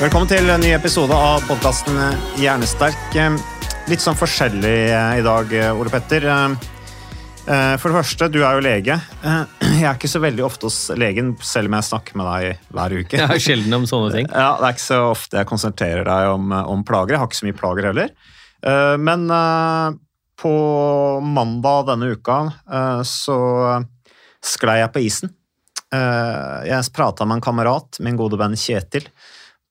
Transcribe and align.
Velkommen 0.00 0.28
til 0.30 0.48
en 0.48 0.62
ny 0.64 0.70
episode 0.72 1.12
av 1.12 1.42
podkasten 1.44 1.96
Hjernesterk. 2.40 3.16
Litt 3.90 4.00
sånn 4.00 4.16
forskjellig 4.16 4.76
eh, 4.88 5.16
i 5.20 5.24
dag, 5.24 5.50
eh, 5.52 5.76
Ole 5.76 5.92
Petter. 5.92 6.24
Eh, 6.24 6.54
For 7.76 7.90
det 7.90 7.96
første, 7.98 8.28
du 8.32 8.38
er 8.40 8.56
jo 8.56 8.62
lege. 8.64 8.96
Jeg 9.80 9.84
er 9.84 9.98
ikke 9.98 10.08
så 10.08 10.22
veldig 10.24 10.44
ofte 10.46 10.70
hos 10.70 10.78
legen, 10.96 11.34
selv 11.44 11.68
om 11.68 11.76
jeg 11.76 11.88
snakker 11.90 12.16
med 12.20 12.28
deg 12.30 12.62
hver 12.76 12.94
uke. 12.96 13.18
Jeg 13.20 13.26
er 13.36 13.42
sjelden 13.44 13.76
om 13.76 13.84
sånne 13.90 14.12
ting. 14.14 14.30
Ja, 14.44 14.54
Det 14.60 14.68
er 14.70 14.76
ikke 14.76 14.84
så 14.86 15.00
ofte 15.10 15.40
jeg 15.40 15.48
konsentrerer 15.50 16.08
deg 16.08 16.28
om, 16.32 16.52
om 16.76 16.84
plager. 16.86 17.16
Jeg 17.16 17.22
har 17.22 17.28
ikke 17.30 17.40
så 17.40 17.48
mye 17.48 17.58
plager 17.60 17.88
heller. 17.90 18.14
Men 19.00 19.24
på 20.40 20.52
mandag 21.24 21.86
denne 21.88 22.10
uka 22.12 22.36
så 23.08 23.38
sklei 24.44 24.78
jeg 24.82 24.92
på 24.92 25.02
isen. 25.06 25.32
Jeg 25.92 26.92
prata 26.96 27.24
med 27.24 27.38
en 27.40 27.44
kamerat, 27.48 28.02
min 28.04 28.20
gode 28.20 28.36
venn 28.40 28.58
Kjetil, 28.60 29.08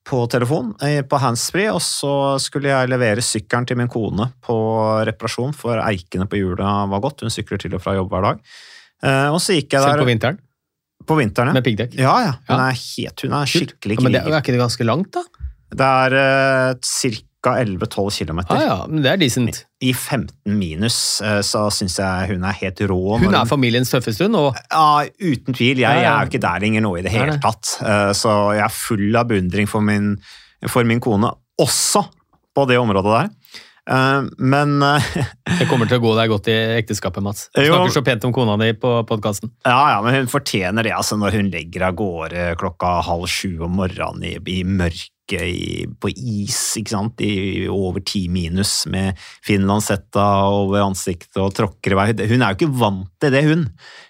på 0.09 0.23
telefon 0.31 0.71
eh, 0.81 1.01
på 1.05 1.19
handsfree, 1.21 1.69
og 1.69 1.81
så 1.85 2.11
skulle 2.41 2.71
jeg 2.71 2.89
levere 2.89 3.21
sykkelen 3.23 3.67
til 3.69 3.77
min 3.79 3.91
kone 3.91 4.29
på 4.45 4.57
reparasjon, 5.07 5.53
for 5.57 5.81
eikene 5.83 6.25
på 6.29 6.39
hjulet 6.39 6.91
var 6.93 7.03
gått. 7.03 7.21
Hun 7.25 7.33
sykler 7.33 7.61
til 7.61 7.75
og 7.77 7.83
fra 7.83 7.93
jobb 7.97 8.09
hver 8.13 8.25
dag. 8.25 8.41
Eh, 9.05 9.27
Og 9.29 9.39
så 9.43 9.57
gikk 9.57 9.75
jeg 9.75 9.83
der 9.83 9.93
Selv 9.93 10.03
på 10.03 10.09
vinteren, 10.09 10.39
på 11.05 11.19
vinteren. 11.19 11.53
ja. 11.53 11.59
med 11.59 11.67
piggdekk. 11.67 11.93
Ja, 11.99 12.15
ja. 12.25 12.33
Hun 12.49 12.65
er 12.65 12.79
helt, 12.81 13.25
hun 13.27 13.37
er 13.37 13.53
skikkelig 13.53 13.99
Ja, 13.99 14.03
men 14.03 14.17
det, 14.17 14.23
er 14.25 14.41
ikke 14.41 14.55
det 14.57 14.63
ganske 14.65 14.87
langt, 14.89 15.13
da? 15.15 15.23
Det 15.69 15.85
er 15.85 16.17
uh, 16.17 16.79
ca. 17.43 17.53
11-12 17.63 18.17
km. 18.25 18.39
Ah, 18.51 18.61
ja, 18.65 18.77
men 18.89 19.03
det 19.05 19.11
er 19.13 19.21
decent. 19.21 19.61
I 19.81 19.93
15 19.95 20.57
minus 20.59 20.97
eh, 21.23 21.39
så 21.45 21.65
syns 21.71 21.95
jeg 22.01 22.33
hun 22.33 22.43
er 22.43 22.57
helt 22.59 22.81
rå. 22.91 22.97
Hun 23.21 23.35
er 23.35 23.47
familiens 23.47 23.91
tøffeste, 23.93 24.27
hun. 24.27 24.35
Og 24.35 24.57
Ja, 24.71 25.05
uten 25.23 25.55
tvil. 25.55 25.79
Jeg, 25.79 26.01
jeg 26.03 26.09
er 26.09 26.19
jo 26.25 26.31
ikke 26.33 26.41
der 26.43 26.59
lenger 26.65 26.83
nå 26.83 26.93
i 26.99 27.03
det 27.05 27.13
hele 27.15 27.37
tatt. 27.43 27.77
Eh, 27.79 28.11
Så 28.17 28.33
jeg 28.57 28.65
er 28.67 28.75
full 28.75 29.15
av 29.15 29.29
beundring 29.31 29.69
for 29.71 29.81
min, 29.85 30.17
for 30.67 30.83
min 30.83 30.99
kone, 31.03 31.31
også 31.61 32.03
på 32.55 32.65
det 32.67 32.77
området 32.81 33.13
der. 33.15 33.29
Eh, 33.89 34.27
Men 34.37 34.75
det 35.59 35.67
kommer 35.69 35.87
til 35.89 35.97
å 36.01 36.03
gå 36.03 36.11
deg 36.19 36.29
godt 36.33 36.49
i 36.51 36.57
ekteskapet, 36.81 37.23
Mats. 37.23 37.47
Du 37.55 37.61
snakker 37.63 37.95
så 37.95 38.03
pent 38.05 38.27
om 38.27 38.33
kona 38.35 38.57
di 38.61 38.73
på 38.75 38.91
podkasten. 39.07 39.53
ja, 39.65 39.79
ja, 39.95 40.01
men 40.03 40.13
hun 40.19 40.27
fortjener 40.31 40.83
det 40.83 40.91
altså 40.97 41.15
når 41.17 41.39
hun 41.39 41.49
legger 41.55 41.87
av 41.87 41.95
gårde 42.03 42.49
klokka 42.59 42.97
halv 43.07 43.25
sju 43.31 43.55
om 43.65 43.79
morgenen 43.79 44.27
i, 44.27 44.35
i 44.59 44.59
mørket 44.67 45.15
i, 45.37 45.85
på 46.01 46.09
is, 46.15 46.57
ikke 46.79 46.93
sant, 46.95 47.21
i 47.21 47.67
over 47.69 48.01
ti 48.01 48.23
minus 48.31 48.87
med 48.89 49.17
finlandshetta 49.45 50.25
over 50.49 50.81
ansiktet 50.87 51.37
og 51.41 51.53
tråkker 51.57 51.93
i 51.93 51.99
vei. 51.99 52.07
Hun 52.31 52.41
er 52.41 52.53
jo 52.53 52.57
ikke 52.57 52.79
vant 52.81 53.11
til 53.21 53.35
det, 53.35 53.43
hun. 53.45 53.67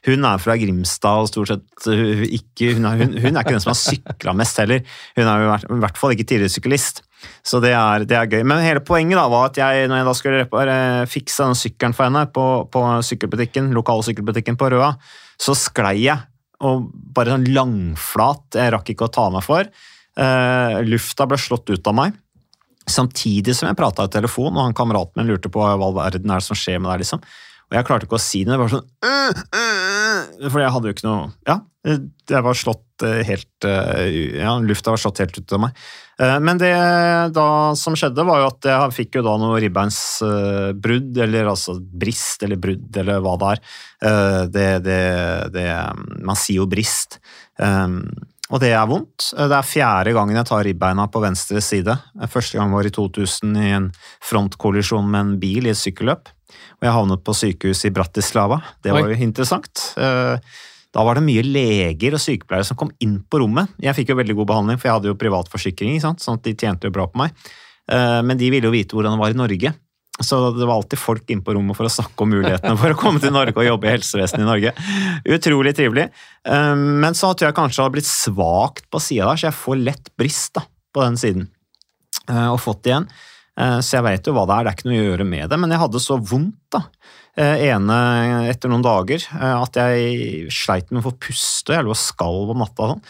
Hun 0.07 0.25
er 0.29 0.39
fra 0.39 0.55
Grimstad 0.61 1.25
og 1.25 1.29
stort 1.31 1.51
sett 1.51 1.89
ikke 1.89 2.73
Hun 2.77 2.87
er, 2.87 2.97
hun, 3.03 3.13
hun 3.19 3.35
er 3.35 3.43
ikke 3.43 3.55
den 3.57 3.63
som 3.63 3.73
har 3.73 3.79
sykla 3.81 4.33
mest 4.37 4.59
heller. 4.61 4.81
Hun 5.17 5.25
er 5.27 5.43
jo 5.43 5.51
i 5.75 5.81
hvert- 5.83 5.97
fall 5.99 6.15
ikke 6.15 6.27
tidligere 6.29 6.53
syklist. 6.53 7.01
Så 7.43 7.59
det 7.59 7.73
er, 7.75 8.05
det 8.07 8.15
er 8.15 8.29
gøy. 8.31 8.43
Men 8.47 8.63
hele 8.63 8.79
poenget 8.85 9.19
da 9.19 9.25
var 9.27 9.49
at 9.49 9.57
jeg, 9.59 9.87
når 9.91 9.99
jeg 9.99 10.07
da 10.07 10.13
skulle 10.15 10.41
repare, 10.45 10.75
fikse 11.11 11.43
den 11.43 11.57
sykkelen 11.59 11.95
for 11.97 12.07
henne 12.07 12.25
på, 12.31 12.45
på 12.71 12.83
sykkelbutikken, 13.03 13.73
lokalsykkelbutikken 13.75 14.55
på 14.59 14.69
Røa, 14.71 14.93
så 15.39 15.55
sklei 15.57 15.97
jeg. 16.05 16.23
Og 16.63 16.89
bare 17.15 17.35
sånn 17.35 17.47
langflat. 17.55 18.45
Jeg 18.55 18.71
rakk 18.75 18.93
ikke 18.93 19.07
å 19.07 19.13
ta 19.15 19.27
meg 19.33 19.43
for. 19.43 19.67
Eh, 20.19 20.79
lufta 20.87 21.27
ble 21.29 21.39
slått 21.39 21.71
ut 21.71 21.87
av 21.87 21.95
meg. 21.95 22.17
Samtidig 22.89 23.53
som 23.55 23.69
jeg 23.69 23.77
prata 23.79 24.07
i 24.07 24.11
telefon, 24.11 24.55
og 24.55 24.65
han 24.65 24.75
kameraten 24.77 25.21
min 25.21 25.29
lurte 25.29 25.51
på 25.53 25.61
hva 25.61 25.91
verden 25.95 26.33
er 26.33 26.41
det 26.41 26.47
som 26.47 26.57
skjer 26.57 26.81
med 26.81 26.91
deg. 26.91 27.05
liksom. 27.05 27.23
Og 27.69 27.77
jeg 27.77 27.85
klarte 27.85 28.07
ikke 28.07 28.17
å 28.17 28.23
si 28.23 28.43
det. 28.43 28.55
Det 28.55 28.61
var 28.63 28.71
sånn 28.73 28.87
«Øh, 29.05 29.41
øh», 29.61 30.47
For 30.49 30.63
jeg 30.63 30.73
hadde 30.73 30.89
jo 30.89 30.95
ikke 30.95 31.05
noe 31.05 31.27
Ja, 31.45 31.59
jeg 31.85 32.43
var 32.43 32.57
slått 32.57 33.03
eh, 33.05 33.21
helt 33.27 33.67
eh, 33.67 34.39
Ja, 34.41 34.55
lufta 34.57 34.95
var 34.95 35.01
slått 35.01 35.21
helt 35.21 35.37
ut 35.37 35.53
av 35.55 35.67
meg. 35.67 35.83
Men 36.19 36.57
det 36.59 36.73
da 37.31 37.43
som 37.79 37.93
skjedde, 37.95 38.25
var 38.27 38.41
jo 38.41 38.47
at 38.49 38.65
jeg 38.67 38.91
fikk 38.91 39.13
jo 39.15 39.21
da 39.23 39.37
noe 39.39 39.61
ribbeinsbrudd, 39.63 41.19
eller 41.23 41.47
altså 41.47 41.77
brist 41.79 42.43
eller 42.43 42.59
brudd, 42.59 42.89
eller 42.99 43.21
hva 43.23 43.37
det 43.39 43.53
er. 43.53 43.61
Det, 44.51 44.65
det, 44.83 44.97
det 45.55 45.63
Man 46.19 46.35
sier 46.35 46.59
jo 46.59 46.67
brist. 46.67 47.21
Og 48.49 48.61
det 48.63 48.71
er 48.73 48.87
vondt. 48.89 49.29
Det 49.37 49.53
er 49.53 49.67
fjerde 49.67 50.13
gangen 50.15 50.37
jeg 50.39 50.47
tar 50.49 50.63
ribbeina 50.65 51.05
på 51.11 51.21
venstre 51.21 51.61
side. 51.61 51.93
Første 52.33 52.57
gang 52.57 52.71
var 52.73 52.87
i 52.87 52.93
2000 52.93 53.59
i 53.61 53.69
en 53.77 53.91
frontkollisjon 54.25 55.05
med 55.05 55.19
en 55.19 55.35
bil 55.41 55.67
i 55.69 55.73
et 55.73 55.77
sykkelløp. 55.77 56.31
Og 56.79 56.87
jeg 56.87 56.95
havnet 56.95 57.21
på 57.25 57.35
sykehus 57.37 57.83
i 57.85 57.93
Bratislava. 57.93 58.57
Det 58.81 58.95
var 58.95 59.05
jo 59.05 59.19
interessant. 59.29 59.93
Eh, 59.97 60.39
Da 60.89 61.03
var 61.05 61.19
det 61.19 61.21
mye 61.21 61.43
leger 61.45 62.15
og 62.17 62.19
sykepleiere 62.19 62.65
som 62.65 62.75
kom 62.75 62.89
inn 62.99 63.19
på 63.21 63.37
rommet. 63.37 63.69
Jeg 63.77 63.93
fikk 63.93 64.09
jo 64.09 64.15
veldig 64.17 64.35
god 64.39 64.47
behandling, 64.49 64.79
for 64.79 64.87
jeg 64.89 64.95
hadde 64.95 65.11
jo 65.11 65.19
privatforsikring, 65.21 65.99
forsikring, 66.01 66.17
sånn 66.17 66.39
at 66.39 66.47
de 66.47 66.55
tjente 66.57 66.89
jo 66.89 66.95
bra 66.95 67.05
på 67.05 67.19
meg. 67.21 67.29
Eh, 67.87 68.21
Men 68.23 68.37
de 68.37 68.49
ville 68.49 68.65
jo 68.65 68.71
vite 68.73 68.95
hvordan 68.97 69.13
det 69.13 69.21
var 69.21 69.29
i 69.29 69.37
Norge. 69.37 69.73
Så 70.19 70.37
det 70.51 70.65
var 70.67 70.75
alltid 70.81 70.99
folk 70.99 71.29
inne 71.31 71.45
på 71.45 71.53
rommet 71.55 71.77
for 71.77 71.87
å 71.87 71.91
snakke 71.93 72.25
om 72.25 72.31
mulighetene 72.33 72.75
for 72.77 72.91
å 72.91 72.97
komme 72.99 73.21
til 73.23 73.31
Norge 73.31 73.55
og 73.55 73.63
jobbe 73.69 73.87
i 73.87 73.93
helsevesenet 73.93 74.43
i 74.43 74.47
Norge. 74.49 74.73
Utrolig 75.31 75.71
trivelig. 75.77 76.09
Eh, 76.43 76.75
Men 76.75 77.15
så 77.15 77.29
tror 77.33 77.47
jeg 77.49 77.55
kanskje 77.55 77.79
det 77.79 77.85
har 77.87 77.93
blitt 77.95 78.09
svakt 78.09 78.89
på 78.91 78.99
sida 78.99 79.29
der, 79.29 79.39
så 79.39 79.47
jeg 79.47 79.59
får 79.61 79.79
lett 79.85 80.11
brist 80.19 80.53
da, 80.59 80.65
på 80.93 81.05
den 81.05 81.15
siden. 81.21 81.47
Eh, 82.27 82.49
Og 82.51 82.59
fått 82.59 82.89
igjen. 82.91 83.07
Eh, 83.59 83.79
Så 83.79 83.95
jeg 83.97 84.03
vet 84.09 84.27
jo 84.27 84.33
hva 84.35 84.45
det 84.49 84.57
er, 84.57 84.63
det 84.67 84.73
er 84.73 84.77
ikke 84.79 84.89
noe 84.91 84.99
å 84.99 85.07
gjøre 85.11 85.29
med 85.31 85.49
det, 85.49 85.59
men 85.63 85.71
jeg 85.71 85.83
hadde 85.85 86.03
så 86.03 86.19
vondt 86.19 86.59
da. 86.75 86.83
Eh, 87.39 87.63
ene 87.71 87.99
etter 88.51 88.67
noen 88.73 88.83
dager 88.83 89.23
at 89.39 89.77
jeg 89.79 90.49
sleit 90.51 90.91
med 90.91 90.99
å 90.99 91.07
få 91.07 91.15
puste, 91.29 91.71
jeg 91.77 91.85
lå 91.87 91.95
og 91.95 91.99
skalv 92.01 92.51
om 92.51 92.59
natta. 92.65 92.91
Sånn. 92.91 93.03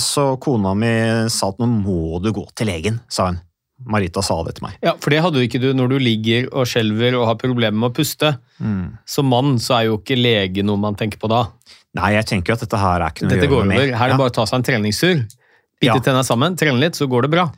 Så 0.00 0.22
kona 0.40 0.70
mi 0.78 0.88
sa 1.28 1.50
at 1.50 1.58
nå 1.60 1.66
må 1.68 2.16
du 2.22 2.30
gå 2.32 2.46
til 2.56 2.70
legen, 2.70 3.00
sa 3.12 3.26
hun. 3.32 3.40
Marita 3.84 4.22
sa 4.24 4.38
det 4.46 4.54
til 4.56 4.64
meg. 4.64 4.76
Ja, 4.82 4.94
For 4.98 5.10
det 5.12 5.20
hadde 5.20 5.36
du 5.36 5.44
ikke 5.44 5.60
du 5.60 5.68
når 5.76 5.90
du 5.92 5.98
ligger 6.00 6.46
og 6.56 6.64
skjelver 6.70 7.18
og 7.20 7.26
har 7.28 7.36
problemer 7.36 7.76
med 7.76 7.90
å 7.92 7.94
puste. 7.94 8.38
Som 9.04 9.28
mann 9.28 9.58
så 9.60 9.76
er 9.80 9.82
jo 9.90 9.98
ikke 10.00 10.16
lege 10.16 10.64
noe 10.64 10.80
man 10.80 10.96
tenker 10.96 11.18
på 11.20 11.28
da. 11.28 11.42
Nei, 11.96 12.12
jeg 12.16 12.26
tenker 12.26 12.52
jo 12.52 12.56
at 12.56 12.64
dette 12.64 12.80
her 12.80 13.00
er 13.04 13.12
ikke 13.12 13.24
noe 13.26 13.34
Dette 13.34 13.46
å 13.46 13.52
går 13.52 13.62
gjøre 13.62 13.68
med. 13.68 13.94
Her 13.96 14.04
er 14.06 14.08
det 14.08 14.16
Ja. 14.16 14.16
bare 14.22 14.32
å 14.32 14.36
ta 14.38 14.44
seg 14.48 14.56
en 14.58 14.62
treningstur. 14.64 15.26
Bite 15.80 15.92
Ja. 15.92 15.98
tenna 16.00 16.22
sammen, 16.24 16.56
trene 16.56 16.80
litt, 16.80 16.94
så 16.96 17.06
går 17.08 17.22
det 17.22 17.30
bra. 17.30 17.52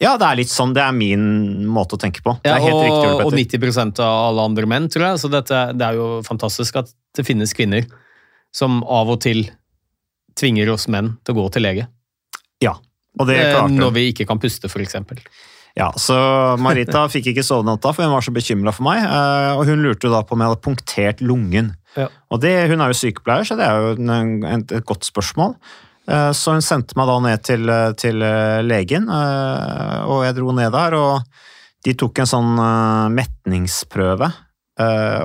Ja, 0.00 0.16
det 0.16 0.26
er 0.26 0.36
litt 0.36 0.48
sånn, 0.50 0.74
det 0.74 0.82
er 0.82 0.92
min 0.92 1.66
måte 1.66 1.94
å 1.94 1.98
tenke 1.98 2.22
på. 2.22 2.34
Det 2.42 2.50
Ja, 2.50 2.58
og, 2.58 2.82
riktig, 2.82 3.26
og 3.26 3.32
90% 3.32 3.98
av 4.00 4.28
alle 4.30 4.42
andre 4.44 4.66
menn, 4.66 4.88
tror 4.88 5.10
jeg. 5.10 5.18
Så 5.22 5.30
dette, 5.30 5.76
det 5.76 5.82
er 5.86 5.94
jo 5.94 6.22
fantastisk 6.22 6.76
at 6.76 6.92
det 7.14 7.24
finnes 7.26 7.52
kvinner 7.54 7.86
som 8.52 8.82
av 8.84 9.08
og 9.10 9.20
til 9.20 9.50
tvinger 10.36 10.72
oss 10.72 10.86
menn 10.88 11.16
til 11.24 11.34
å 11.34 11.38
gå 11.44 11.52
til 11.52 11.62
lege. 11.62 11.86
Ja, 12.60 12.74
og 13.18 13.26
det 13.28 13.36
er 13.38 13.54
klarte 13.54 13.68
hun. 13.70 13.78
Når 13.78 13.92
vi 13.92 14.12
ikke 14.12 14.26
kan 14.26 14.38
puste, 14.38 14.66
f.eks. 14.66 14.94
Ja, 15.74 15.88
så 15.98 16.14
Marita 16.62 17.06
fikk 17.14 17.32
ikke 17.32 17.42
sove 17.46 17.66
natta, 17.66 17.90
for 17.92 18.06
hun 18.06 18.12
var 18.14 18.22
så 18.22 18.34
bekymra 18.34 18.72
for 18.74 18.86
meg. 18.86 19.02
eh, 19.02 19.52
Og 19.58 19.64
hun 19.66 19.82
lurte 19.82 20.10
da 20.12 20.20
på 20.22 20.36
om 20.36 20.44
jeg 20.44 20.52
hadde 20.52 20.64
punktert 20.66 21.24
lungen. 21.24 21.72
Ja. 21.98 22.08
Og 22.30 22.40
det, 22.42 22.52
Hun 22.70 22.80
er 22.82 22.90
jo 22.92 22.98
sykepleier, 22.98 23.46
så 23.46 23.56
det 23.58 23.66
er 23.66 23.80
jo 23.80 23.96
en, 24.12 24.44
et 24.54 24.72
godt 24.86 25.06
spørsmål. 25.06 25.56
Eh, 26.10 26.30
Så 26.36 26.52
hun 26.54 26.62
sendte 26.62 26.94
meg 26.98 27.06
da 27.10 27.18
ned 27.26 27.42
til, 27.46 27.70
til 27.98 28.22
eh, 28.22 28.62
legen, 28.66 29.06
eh, 29.10 30.00
og 30.06 30.24
jeg 30.26 30.36
dro 30.38 30.54
ned 30.54 30.70
der. 30.74 30.94
og 30.94 31.22
De 31.84 31.94
tok 31.98 32.22
en 32.22 32.30
sånn 32.30 32.54
metningsprøve, 33.14 34.30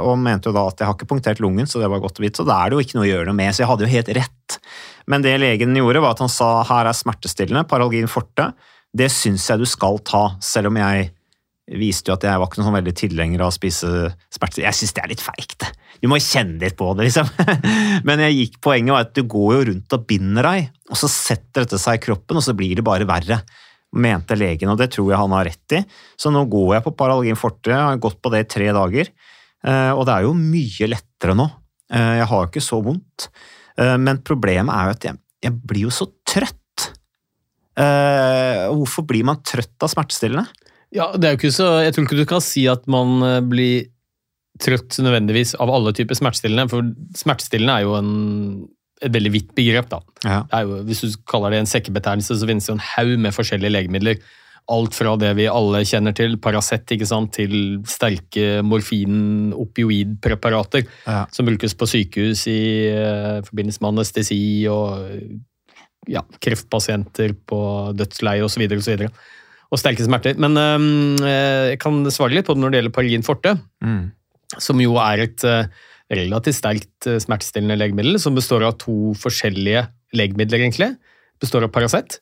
og 0.06 0.18
mente 0.22 0.50
jo 0.50 0.54
da 0.54 0.66
at 0.70 0.82
jeg 0.82 0.86
har 0.90 0.94
ikke 0.98 1.08
punktert 1.10 1.40
lungen, 1.42 1.66
så 1.70 1.80
det 1.82 1.88
var 1.90 2.02
godt 2.04 2.20
å 2.20 2.26
vite. 2.26 2.42
Så 2.42 2.46
da 2.46 2.58
er 2.62 2.70
det 2.70 2.78
jo 2.78 2.84
ikke 2.84 2.98
noe 3.00 3.06
å 3.08 3.10
gjøre 3.10 3.30
noe 3.32 3.38
med, 3.40 3.56
så 3.56 3.64
jeg 3.64 3.70
hadde 3.72 3.86
jo 3.88 3.94
helt 3.94 4.12
rett. 4.18 4.58
Men 5.10 5.24
det 5.26 5.38
legen 5.42 5.74
gjorde, 5.78 6.04
var 6.04 6.14
at 6.18 6.22
han 6.26 6.30
sa 6.30 6.50
her 6.70 6.90
er 6.90 6.98
smertestillende, 6.98 7.64
Paralgin 7.70 8.12
forte. 8.12 8.52
Det 8.96 9.10
syns 9.14 9.46
jeg 9.50 9.62
du 9.62 9.68
skal 9.70 10.00
ta, 10.08 10.24
selv 10.42 10.72
om 10.72 10.78
jeg 10.82 11.12
viste 11.78 12.10
jo 12.10 12.16
at 12.18 12.24
jeg 12.26 12.40
var 12.42 12.48
ikke 12.50 12.58
noen 12.58 12.68
sånn 12.72 12.78
veldig 12.80 12.94
tilhenger 12.98 13.44
av 13.46 13.52
å 13.52 13.54
spise 13.54 13.90
smertestillende. 14.34 14.72
Jeg 14.72 14.78
syns 14.80 14.94
det 14.98 15.04
er 15.04 15.12
litt 15.12 15.22
feigt. 15.22 15.66
Du 16.02 16.08
må 16.10 16.18
kjenne 16.24 16.58
litt 16.64 16.78
på 16.80 16.88
det, 16.98 17.06
liksom. 17.10 17.30
Men 18.08 18.24
jeg 18.26 18.38
gikk 18.40 18.56
poenget 18.66 18.96
var 18.96 19.06
at 19.06 19.14
du 19.14 19.22
går 19.30 19.52
jo 19.60 19.66
rundt 19.70 19.94
og 19.94 20.06
binder 20.10 20.48
deg, 20.50 20.72
og 20.90 20.98
så 20.98 21.10
setter 21.14 21.68
dette 21.68 21.78
seg 21.82 22.00
i 22.00 22.04
kroppen, 22.08 22.40
og 22.42 22.46
så 22.46 22.56
blir 22.58 22.74
det 22.80 22.86
bare 22.88 23.06
verre. 23.10 23.42
Mente 23.94 24.36
legen, 24.38 24.70
og 24.74 24.78
det 24.82 24.92
tror 24.94 25.12
jeg 25.14 25.18
han 25.22 25.34
har 25.34 25.46
rett 25.50 25.78
i. 25.78 25.84
Så 26.18 26.30
nå 26.34 26.44
går 26.50 26.76
jeg 26.80 26.86
på 26.86 26.96
Paralgin 26.98 27.38
forte, 27.38 27.74
har 27.74 28.02
gått 28.02 28.20
på 28.22 28.30
det 28.34 28.44
i 28.46 28.50
tre 28.56 28.68
dager. 28.74 29.10
Eh, 29.66 29.92
Og 29.98 30.06
det 30.10 30.14
er 30.16 30.26
jo 30.28 30.34
mye 30.38 30.90
lettere 30.90 31.34
nå. 31.38 31.48
Eh, 31.94 32.18
Jeg 32.22 32.28
har 32.30 32.44
jo 32.44 32.50
ikke 32.52 32.62
så 32.66 32.82
vondt. 32.86 33.30
Eh, 33.78 33.98
Men 33.98 34.22
problemet 34.26 34.74
er 34.74 34.86
jo 34.90 34.98
at 34.98 35.08
jeg, 35.10 35.18
jeg 35.46 35.54
blir 35.70 35.86
jo 35.88 35.94
så 35.94 36.06
trøtt. 36.26 36.56
Eh, 37.80 38.66
Hvorfor 38.76 39.04
blir 39.08 39.24
man 39.28 39.40
trøtt 39.48 39.84
av 39.86 39.90
smertestillende? 39.94 40.46
Ja, 40.96 41.12
det 41.16 41.26
er 41.30 41.34
jo 41.36 41.40
ikke 41.44 41.54
så, 41.54 41.68
Jeg 41.86 41.94
tror 41.96 42.06
ikke 42.08 42.18
du 42.20 42.26
kan 42.30 42.42
si 42.44 42.64
at 42.68 42.88
man 42.90 43.08
eh, 43.24 43.40
blir 43.46 43.86
trøtt 44.60 44.98
nødvendigvis 45.00 45.54
av 45.62 45.70
alle 45.72 45.94
typer 45.96 46.16
smertestillende, 46.20 46.68
for 46.72 46.82
smertestillende 47.16 47.76
er 47.80 47.84
jo 47.86 47.94
en, 47.96 48.10
et 49.00 49.14
veldig 49.16 49.32
vidt 49.32 49.54
begrep. 49.56 49.88
da. 49.94 50.00
Ja. 50.28 50.42
Jo, 50.66 50.82
hvis 50.84 51.00
du 51.06 51.10
kaller 51.30 51.50
det 51.56 51.62
en 51.64 51.70
sekkebetegnelse, 51.72 52.36
så 52.42 52.48
finnes 52.50 52.66
det 52.68 52.72
jo 52.74 52.76
en 52.76 52.84
haug 52.98 53.14
med 53.24 53.32
forskjellige 53.38 53.72
legemidler. 53.72 54.20
Alt 54.70 54.94
fra 54.98 55.14
det 55.18 55.32
vi 55.40 55.48
alle 55.50 55.80
kjenner 55.88 56.12
til, 56.14 56.36
Paracet, 56.44 56.92
ikke 56.92 57.08
sant, 57.08 57.32
til 57.40 57.80
sterke 57.90 58.60
morfin-opioidpreparater 58.68 60.84
Ja. 61.08 61.24
som 61.32 61.46
brukes 61.48 61.74
på 61.74 61.88
sykehus 61.88 62.44
i 62.52 62.60
uh, 62.94 63.40
forbindelse 63.48 63.80
med 63.82 63.90
anestesi 63.96 64.68
og 64.70 65.00
ja, 66.10 66.24
kreftpasienter 66.42 67.36
på 67.48 67.60
dødsleie 67.98 68.44
osv. 68.46 68.64
Og, 68.66 68.82
så 68.84 68.94
videre, 68.96 69.12
og 69.70 69.78
sterke 69.82 70.06
smerter. 70.06 70.40
Men 70.42 70.58
eh, 70.58 71.76
jeg 71.76 71.80
kan 71.84 72.02
svare 72.12 72.34
litt 72.36 72.48
på 72.50 72.56
det 72.58 72.64
når 72.64 72.74
det 72.74 72.82
gjelder 72.82 72.98
Paragin 72.98 73.28
forte, 73.28 73.56
Mm. 73.86 74.12
som 74.58 74.80
jo 74.82 74.96
er 74.98 75.28
et 75.28 75.44
eh, 75.46 75.68
relativt 76.10 76.58
sterkt 76.58 77.06
eh, 77.08 77.20
smertestillende 77.22 77.78
legemiddel, 77.78 78.18
som 78.20 78.34
består 78.38 78.66
av 78.66 78.80
to 78.82 79.14
forskjellige 79.22 79.86
legemidler, 80.18 80.64
egentlig. 80.66 80.96
Består 81.40 81.68
av 81.68 81.72
Paracet, 81.76 82.18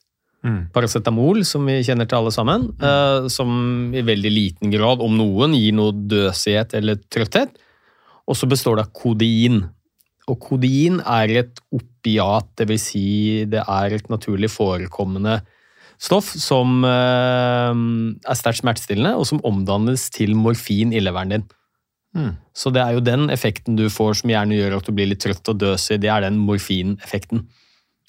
Mm. 0.46 0.68
paracetamol, 0.72 1.40
som 1.50 1.64
vi 1.66 1.80
kjenner 1.82 2.06
til 2.08 2.20
alle 2.20 2.32
sammen, 2.32 2.68
eh, 2.80 3.28
som 3.28 3.90
i 3.96 4.04
veldig 4.06 4.30
liten 4.32 4.70
grad, 4.72 5.02
om 5.02 5.16
noen, 5.18 5.56
gir 5.58 5.74
noe 5.74 5.92
døsighet 6.08 6.76
eller 6.78 7.00
trøtthet. 7.10 7.50
Og 8.28 8.36
så 8.38 8.46
består 8.48 8.76
det 8.78 8.86
av 8.86 8.94
kodein. 8.94 9.64
Og 10.28 10.40
kodein 10.44 11.00
er 11.02 11.34
et 11.44 11.62
opiat, 11.72 12.50
dvs. 12.60 12.88
Si 12.92 13.06
det 13.50 13.64
er 13.64 13.96
et 13.96 14.10
naturlig 14.12 14.50
forekommende 14.52 15.40
stoff 15.98 16.30
som 16.38 16.84
eh, 16.86 17.72
er 17.74 18.38
sterkt 18.38 18.62
smertestillende, 18.62 19.16
og 19.18 19.26
som 19.30 19.42
omdannes 19.48 20.10
til 20.14 20.36
morfin 20.38 20.94
i 20.94 21.02
leveren 21.02 21.34
din. 21.34 21.48
Mm. 22.18 22.34
Så 22.56 22.72
det 22.74 22.82
er 22.82 22.98
jo 22.98 23.04
den 23.04 23.30
effekten 23.34 23.78
du 23.78 23.88
får 23.94 24.22
som 24.22 24.32
gjerne 24.32 24.58
gjør 24.58 24.78
at 24.78 24.88
du 24.88 24.94
blir 24.96 25.10
litt 25.10 25.22
trøtt 25.24 25.52
og 25.52 25.60
døsig. 25.62 26.00
Det 26.02 26.12
er 26.12 26.26
den 26.26 26.40
morfineffekten. 26.46 27.48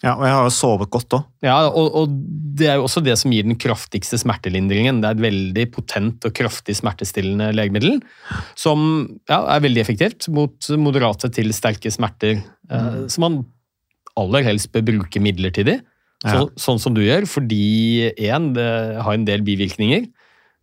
Ja, 0.04 0.12
og 0.14 0.22
jeg 0.28 0.34
har 0.36 0.44
jo 0.46 0.54
sovet 0.54 0.90
godt 0.94 1.14
òg. 1.16 1.24
Ja, 1.42 1.56
og, 1.66 1.88
og 1.98 2.12
det 2.58 2.68
er 2.70 2.76
jo 2.78 2.84
også 2.86 3.02
det 3.02 3.16
som 3.18 3.32
gir 3.34 3.46
den 3.46 3.58
kraftigste 3.58 4.18
smertelindringen. 4.20 5.00
Det 5.02 5.08
er 5.08 5.16
et 5.16 5.24
veldig 5.24 5.64
potent 5.74 6.26
og 6.28 6.34
kraftig 6.38 6.76
smertestillende 6.78 7.50
legemiddel 7.56 7.98
som 8.58 8.80
ja, 9.30 9.40
er 9.42 9.64
veldig 9.64 9.82
effektivt 9.82 10.28
mot 10.34 10.70
moderate 10.78 11.32
til 11.34 11.50
sterke 11.56 11.90
smerter, 11.90 12.44
eh, 12.70 13.00
som 13.10 13.26
man 13.26 13.40
aller 14.18 14.46
helst 14.46 14.70
bør 14.74 14.86
bruke 14.86 15.22
midlertidig. 15.22 15.80
Så, 16.22 16.48
Sånn 16.58 16.80
som 16.82 16.94
du 16.94 17.02
gjør, 17.04 17.26
fordi 17.30 18.10
én, 18.10 18.52
det 18.54 18.70
har 19.02 19.14
en 19.14 19.26
del 19.26 19.44
bivirkninger. 19.46 20.08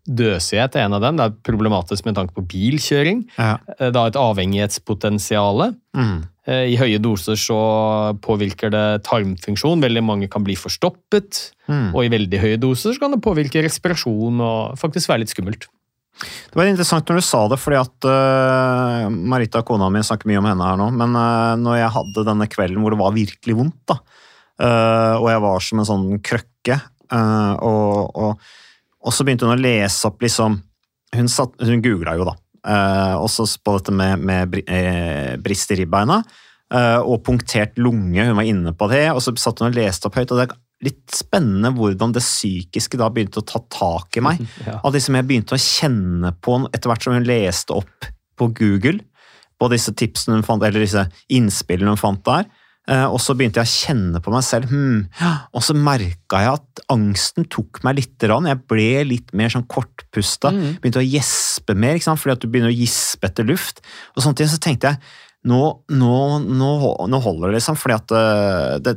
Døsighet 0.05 0.77
er 0.77 0.85
en 0.85 0.95
av 0.97 1.01
dem. 1.01 1.17
Det 1.17 1.25
er 1.25 1.37
problematisk 1.47 2.05
med 2.05 2.17
tanke 2.17 2.35
på 2.35 2.45
bilkjøring. 2.45 3.25
Ja. 3.37 3.57
Eh, 3.79 3.89
Det 3.89 3.95
har 3.95 4.13
et 4.13 4.21
avhengighetspotensial. 4.21 5.73
Mm. 5.97 6.17
Eh, 6.45 6.65
I 6.73 6.77
høye 6.77 6.99
doser 7.01 7.39
så 7.39 7.59
påvirker 8.21 8.69
det 8.69 9.03
tarmfunksjon. 9.03 9.81
Veldig 9.81 10.03
mange 10.03 10.29
kan 10.29 10.43
bli 10.43 10.55
forstoppet. 10.55 11.51
Mm. 11.67 11.95
Og 11.95 12.05
i 12.05 12.11
veldig 12.13 12.41
høye 12.41 12.59
doser 12.61 12.93
så 12.93 12.99
kan 12.99 13.11
det 13.11 13.23
påvirke 13.25 13.63
respirasjon 13.65 14.41
og 14.41 14.77
faktisk 14.77 15.09
være 15.09 15.25
litt 15.25 15.33
skummelt. 15.33 15.65
Det 16.15 16.55
var 16.55 16.69
interessant 16.69 17.09
når 17.09 17.19
du 17.19 17.25
sa 17.27 17.41
det, 17.51 17.57
fordi 17.59 17.77
at 17.81 18.07
uh, 18.07 19.09
Marita, 19.11 19.61
kona 19.67 19.89
mi, 19.91 20.03
snakker 20.05 20.29
mye 20.29 20.39
om 20.39 20.47
henne 20.47 20.67
her 20.69 20.77
nå, 20.79 20.87
men 20.95 21.17
uh, 21.19 21.55
når 21.59 21.81
jeg 21.81 21.93
hadde 21.97 22.23
denne 22.29 22.47
kvelden 22.47 22.79
hvor 22.83 22.95
det 22.95 22.99
var 23.01 23.15
virkelig 23.17 23.57
vondt, 23.57 23.81
da, 23.91 23.97
uh, 24.63 25.15
og 25.19 25.27
jeg 25.33 25.43
var 25.43 25.65
som 25.65 25.81
en 25.81 25.89
sånn 25.89 26.05
krøkke, 26.23 26.79
uh, 27.11 27.53
og, 27.59 28.15
og, 28.15 28.47
og 29.05 29.13
så 29.13 29.25
begynte 29.25 29.47
hun 29.47 29.55
å 29.55 29.61
lese 29.61 30.09
opp 30.09 30.23
liksom 30.25 30.59
Hun, 31.15 31.29
satt, 31.31 31.53
hun 31.63 31.83
googla 31.83 32.15
jo, 32.17 32.25
da, 32.27 32.33
øh, 32.67 33.13
også 33.23 33.45
på 33.63 33.77
dette 33.77 33.93
med, 33.95 34.23
med 34.25 34.57
eh, 34.65 35.37
brist 35.39 35.69
i 35.71 35.77
ribbeina, 35.79 36.17
øh, 36.73 37.05
og 37.05 37.21
punktert 37.23 37.77
lunge, 37.79 38.25
hun 38.25 38.35
var 38.35 38.49
inne 38.49 38.73
på 38.75 38.89
det, 38.91 39.05
og 39.13 39.21
så 39.23 39.31
satt 39.39 39.61
hun 39.61 39.69
og 39.69 39.77
leste 39.77 40.09
opp 40.09 40.17
høyt, 40.19 40.33
og 40.33 40.41
det 40.41 40.47
er 40.49 40.57
litt 40.83 41.15
spennende 41.15 41.71
hvordan 41.77 42.11
det 42.17 42.25
psykiske 42.25 42.99
da 42.99 43.07
begynte 43.13 43.39
å 43.39 43.47
ta 43.47 43.61
tak 43.71 44.19
i 44.19 44.25
meg. 44.25 44.43
Ja. 44.65 44.81
det 44.81 44.97
liksom 44.97 45.19
jeg 45.21 45.29
begynte 45.29 45.55
å 45.55 45.61
kjenne 45.61 46.33
på 46.43 46.57
etter 46.67 46.91
hvert 46.91 47.07
som 47.07 47.15
hun 47.15 47.29
leste 47.29 47.77
opp 47.77 48.09
på 48.35 48.49
Google, 48.57 48.99
på 49.55 49.71
disse 49.71 49.95
tipsene 49.95 50.41
hun 50.41 50.47
fant, 50.47 50.65
eller 50.67 50.83
disse 50.83 51.05
innspillene 51.31 51.95
hun 51.95 52.01
fant 52.01 52.25
der. 52.27 52.49
Eh, 52.87 53.05
Og 53.09 53.19
så 53.23 53.33
begynte 53.37 53.61
jeg 53.63 53.67
å 53.67 53.75
kjenne 53.89 54.21
på 54.21 54.33
meg 54.33 54.45
selv, 54.45 54.69
hmm. 54.69 55.05
og 55.55 55.63
så 55.65 55.73
merka 55.73 56.41
jeg 56.43 56.59
at 56.59 56.83
angsten 56.93 57.47
tok 57.49 57.81
meg 57.85 58.01
litt. 58.01 58.25
rann. 58.25 58.47
Jeg 58.49 58.61
ble 58.69 58.89
litt 59.09 59.33
mer 59.33 59.49
sånn 59.53 59.67
kortpusta, 59.69 60.51
begynte 60.81 61.01
å 61.01 61.05
gjespe 61.05 61.75
mer, 61.75 61.99
fordi 61.99 62.35
at 62.35 62.41
du 62.41 62.47
begynner 62.47 62.73
å 62.73 62.77
gispe 62.77 63.27
etter 63.29 63.47
luft. 63.47 63.81
Og 64.15 64.23
samtidig 64.25 64.53
så 64.53 64.61
tenkte 64.61 64.93
jeg 64.93 65.01
nå, 65.45 65.59
nå, 65.93 66.13
nå, 66.41 66.69
nå 67.05 67.17
holder 67.21 67.51
det, 67.51 67.59
liksom, 67.59 67.77
fordi 67.77 67.95
at 67.99 68.13
eh, 68.17 68.77
det, 68.81 68.95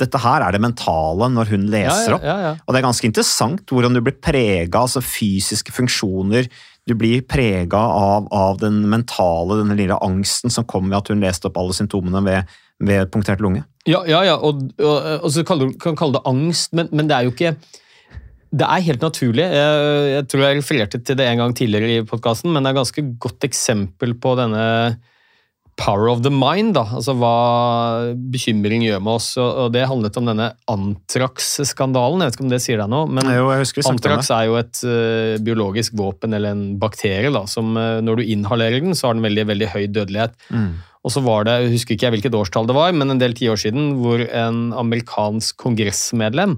dette 0.00 0.20
her 0.22 0.46
er 0.46 0.56
det 0.56 0.62
mentale 0.64 1.28
når 1.32 1.50
hun 1.52 1.66
leser 1.72 2.16
opp. 2.16 2.24
Ja, 2.24 2.36
ja, 2.36 2.52
ja. 2.52 2.52
Og 2.64 2.72
det 2.72 2.80
er 2.80 2.86
ganske 2.86 3.08
interessant 3.10 3.74
hvordan 3.74 3.96
du 3.96 4.00
blir 4.00 4.16
prega, 4.16 4.80
altså 4.80 5.04
fysiske 5.04 5.74
funksjoner. 5.76 6.48
Du 6.88 6.96
blir 6.96 7.24
prega 7.28 7.80
av, 7.80 8.30
av 8.32 8.60
den 8.62 8.82
mentale, 8.92 9.60
denne 9.60 9.76
lille 9.76 10.00
angsten 10.04 10.52
som 10.52 10.64
kom 10.68 10.88
ved 10.88 11.02
at 11.02 11.12
hun 11.12 11.24
leste 11.24 11.50
opp 11.50 11.60
alle 11.60 11.76
symptomene 11.76 12.24
ved, 12.24 12.56
ved 12.82 13.10
punktert 13.14 13.42
lunge. 13.44 13.64
Ja, 13.86 14.02
ja, 14.08 14.24
ja. 14.24 14.36
Og, 14.40 14.66
og, 14.80 15.08
og 15.20 15.30
så 15.32 15.44
kan 15.46 15.60
du 15.60 15.70
kan 15.80 15.96
kalle 15.98 16.18
det 16.18 16.24
angst, 16.28 16.72
men, 16.76 16.88
men 16.92 17.10
det 17.10 17.16
er 17.16 17.26
jo 17.26 17.34
ikke 17.34 17.56
Det 18.54 18.66
er 18.66 18.84
helt 18.86 19.02
naturlig. 19.02 19.44
Jeg, 19.50 20.04
jeg 20.14 20.26
tror 20.30 20.44
jeg 20.44 20.58
refererte 20.60 21.00
til 21.02 21.18
det 21.18 21.26
en 21.26 21.42
gang 21.42 21.56
tidligere 21.58 21.98
i 21.98 22.06
podkasten, 22.06 22.52
men 22.54 22.62
det 22.62 22.70
er 22.70 22.76
et 22.76 22.82
ganske 22.84 23.04
godt 23.18 23.48
eksempel 23.48 24.14
på 24.14 24.36
denne 24.38 24.64
power 25.76 26.08
of 26.08 26.22
the 26.22 26.30
mind. 26.30 26.74
da, 26.76 26.84
altså 26.96 27.14
Hva 27.18 27.34
bekymring 28.30 28.84
gjør 28.86 29.02
med 29.02 29.18
oss. 29.18 29.32
og, 29.40 29.72
Det 29.74 29.86
handlet 29.90 30.16
om 30.20 30.30
denne 30.30 30.52
Antrax-skandalen. 30.70 32.22
Jeg 32.22 32.30
vet 32.30 32.38
ikke 32.38 32.46
om 32.46 32.54
det 32.54 32.62
sier 32.62 32.82
deg 32.82 32.92
noe? 32.94 33.10
men 33.10 33.30
Jo, 33.34 33.50
Antrax 33.90 34.30
er 34.30 34.48
jo 34.48 34.58
et 34.60 34.82
uh, 34.86 35.42
biologisk 35.44 35.96
våpen 35.98 36.34
eller 36.36 36.54
en 36.54 36.64
bakterie 36.78 37.32
da, 37.34 37.44
som 37.50 37.74
uh, 37.76 38.00
når 38.04 38.22
du 38.22 38.34
inhalerer 38.36 38.80
den, 38.84 38.94
så 38.94 39.10
har 39.10 39.18
den 39.18 39.26
veldig, 39.26 39.48
veldig 39.50 39.72
høy 39.74 39.84
dødelighet. 39.88 40.38
Mm. 40.50 40.74
Og 41.04 41.12
så 41.12 41.20
var 41.24 41.44
det, 41.44 41.58
jeg 41.60 41.74
husker 41.74 41.96
ikke 41.96 42.06
jeg 42.06 42.14
hvilket 42.16 42.36
årstall 42.38 42.68
det 42.68 42.76
var, 42.76 42.94
men 42.96 43.12
en 43.12 43.20
del 43.20 43.36
tiår 43.36 43.60
siden, 43.60 43.98
hvor 44.00 44.22
en 44.24 44.70
amerikansk 44.80 45.58
kongressmedlem 45.60 46.56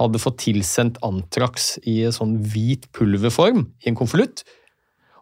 hadde 0.00 0.18
fått 0.18 0.40
tilsendt 0.42 0.98
Antrax 1.06 1.76
i 1.86 2.00
sånn 2.14 2.40
hvit 2.50 2.88
pulverform 2.96 3.62
i 3.84 3.92
en 3.92 3.98
konvolutt, 3.98 4.42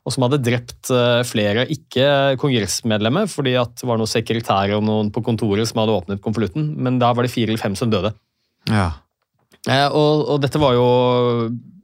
og 0.02 0.14
som 0.14 0.24
hadde 0.24 0.40
drept 0.42 0.90
eh, 0.90 1.20
flere, 1.28 1.66
ikke 1.70 2.38
kongressmedlemmer, 2.42 3.28
fordi 3.30 3.52
at 3.60 3.76
det 3.78 3.86
var 3.86 4.00
noen 4.00 4.10
sekretærer 4.10 4.74
og 4.78 4.86
noen 4.86 5.12
på 5.14 5.22
kontoret 5.26 5.68
som 5.68 5.82
hadde 5.82 5.98
åpnet 5.98 6.24
konvolutten, 6.24 6.72
men 6.82 6.96
da 7.02 7.12
var 7.14 7.26
det 7.26 7.34
fire 7.34 7.52
eller 7.52 7.62
fem 7.62 7.76
som 7.78 7.92
døde. 7.92 8.10
Ja. 8.72 8.88
Eh, 9.68 9.86
og, 9.92 10.24
og 10.32 10.40
dette 10.42 10.58
var 10.62 10.74
jo 10.74 10.88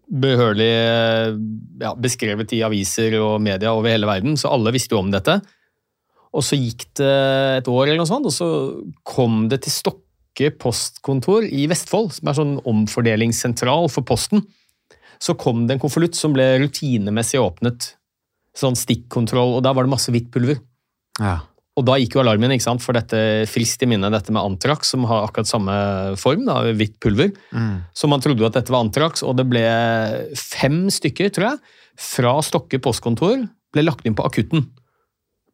behørig 0.09 0.73
eh, 0.73 1.37
ja, 1.85 1.93
beskrevet 2.01 2.57
i 2.57 2.65
aviser 2.67 3.21
og 3.21 3.37
media 3.45 3.77
over 3.77 3.93
hele 3.93 4.09
verden, 4.09 4.41
så 4.41 4.51
alle 4.57 4.73
visste 4.75 4.97
jo 4.97 5.05
om 5.05 5.13
dette. 5.15 5.39
Og 6.39 6.45
så 6.47 6.59
gikk 6.59 6.87
det 7.01 7.11
et 7.59 7.71
år, 7.71 7.89
eller 7.89 7.99
noe 8.03 8.09
sånt, 8.09 8.29
og 8.29 8.35
så 8.35 8.49
kom 9.07 9.49
det 9.51 9.65
til 9.65 9.75
Stokke 9.75 10.53
postkontor 10.63 11.49
i 11.51 11.67
Vestfold, 11.71 12.13
som 12.15 12.31
er 12.31 12.39
sånn 12.39 12.57
omfordelingssentral 12.63 13.91
for 13.91 14.07
Posten. 14.07 14.45
Så 15.19 15.35
kom 15.35 15.67
det 15.67 15.75
en 15.75 15.83
konvolutt 15.83 16.15
som 16.15 16.37
ble 16.37 16.47
rutinemessig 16.63 17.41
åpnet. 17.43 17.93
Sånn 18.55 18.79
stikkontroll, 18.79 19.57
og 19.59 19.65
da 19.67 19.75
var 19.75 19.87
det 19.87 19.95
masse 19.97 20.15
hvitt 20.15 20.31
pulver. 20.35 20.61
Ja. 21.19 21.41
Og 21.79 21.85
da 21.87 21.99
gikk 21.99 22.15
jo 22.15 22.23
alarmen, 22.23 22.55
ikke 22.55 22.69
sant, 22.69 22.83
for 22.83 22.95
dette 22.95 23.19
friskt 23.51 23.83
i 23.83 23.91
minne, 23.91 24.11
dette 24.15 24.35
med 24.35 24.43
Antrax, 24.43 24.95
som 24.95 25.05
har 25.11 25.27
akkurat 25.27 25.51
samme 25.51 25.75
form, 26.19 26.47
da, 26.47 26.61
hvitt 26.71 26.97
pulver. 27.03 27.35
Så 27.95 28.11
man 28.11 28.23
trodde 28.23 28.43
jo 28.43 28.49
at 28.51 28.59
dette 28.59 28.75
var 28.75 28.87
Antrax, 28.87 29.27
og 29.27 29.39
det 29.39 29.47
ble 29.51 29.67
fem 30.39 30.85
stykker, 30.95 31.35
tror 31.35 31.53
jeg, 31.53 31.79
fra 31.99 32.39
Stokke 32.47 32.79
postkontor 32.83 33.43
ble 33.75 33.83
lagt 33.87 34.07
inn 34.07 34.15
på 34.19 34.27
akutten 34.27 34.69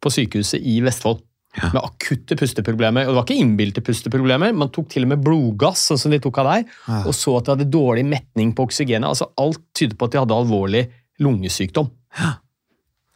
på 0.05 0.13
sykehuset 0.13 0.61
i 0.61 0.81
Vestfold. 0.85 1.23
Med 1.63 1.79
akutte 1.79 2.35
pusteproblemer. 2.35 3.07
Og 3.07 3.13
det 3.13 3.19
var 3.21 3.27
ikke 3.29 3.39
innbilte 3.39 3.83
pusteproblemer, 3.87 4.55
man 4.59 4.73
tok 4.75 4.89
til 4.91 5.07
og 5.07 5.13
med 5.13 5.21
blodgass, 5.23 5.85
sånn 5.87 6.01
som 6.03 6.15
de 6.15 6.19
tok 6.23 6.41
av 6.43 6.49
deg, 6.51 6.73
og 7.05 7.13
så 7.15 7.37
at 7.39 7.47
de 7.47 7.55
hadde 7.55 7.69
dårlig 7.71 8.03
metning 8.11 8.51
på 8.59 8.67
oksygenet. 8.67 9.07
Altså, 9.07 9.29
alt 9.39 9.63
tyder 9.79 9.95
på 9.95 10.09
at 10.09 10.17
de 10.17 10.23
hadde 10.25 10.35
alvorlig 10.35 10.83
lungesykdom. 11.23 11.93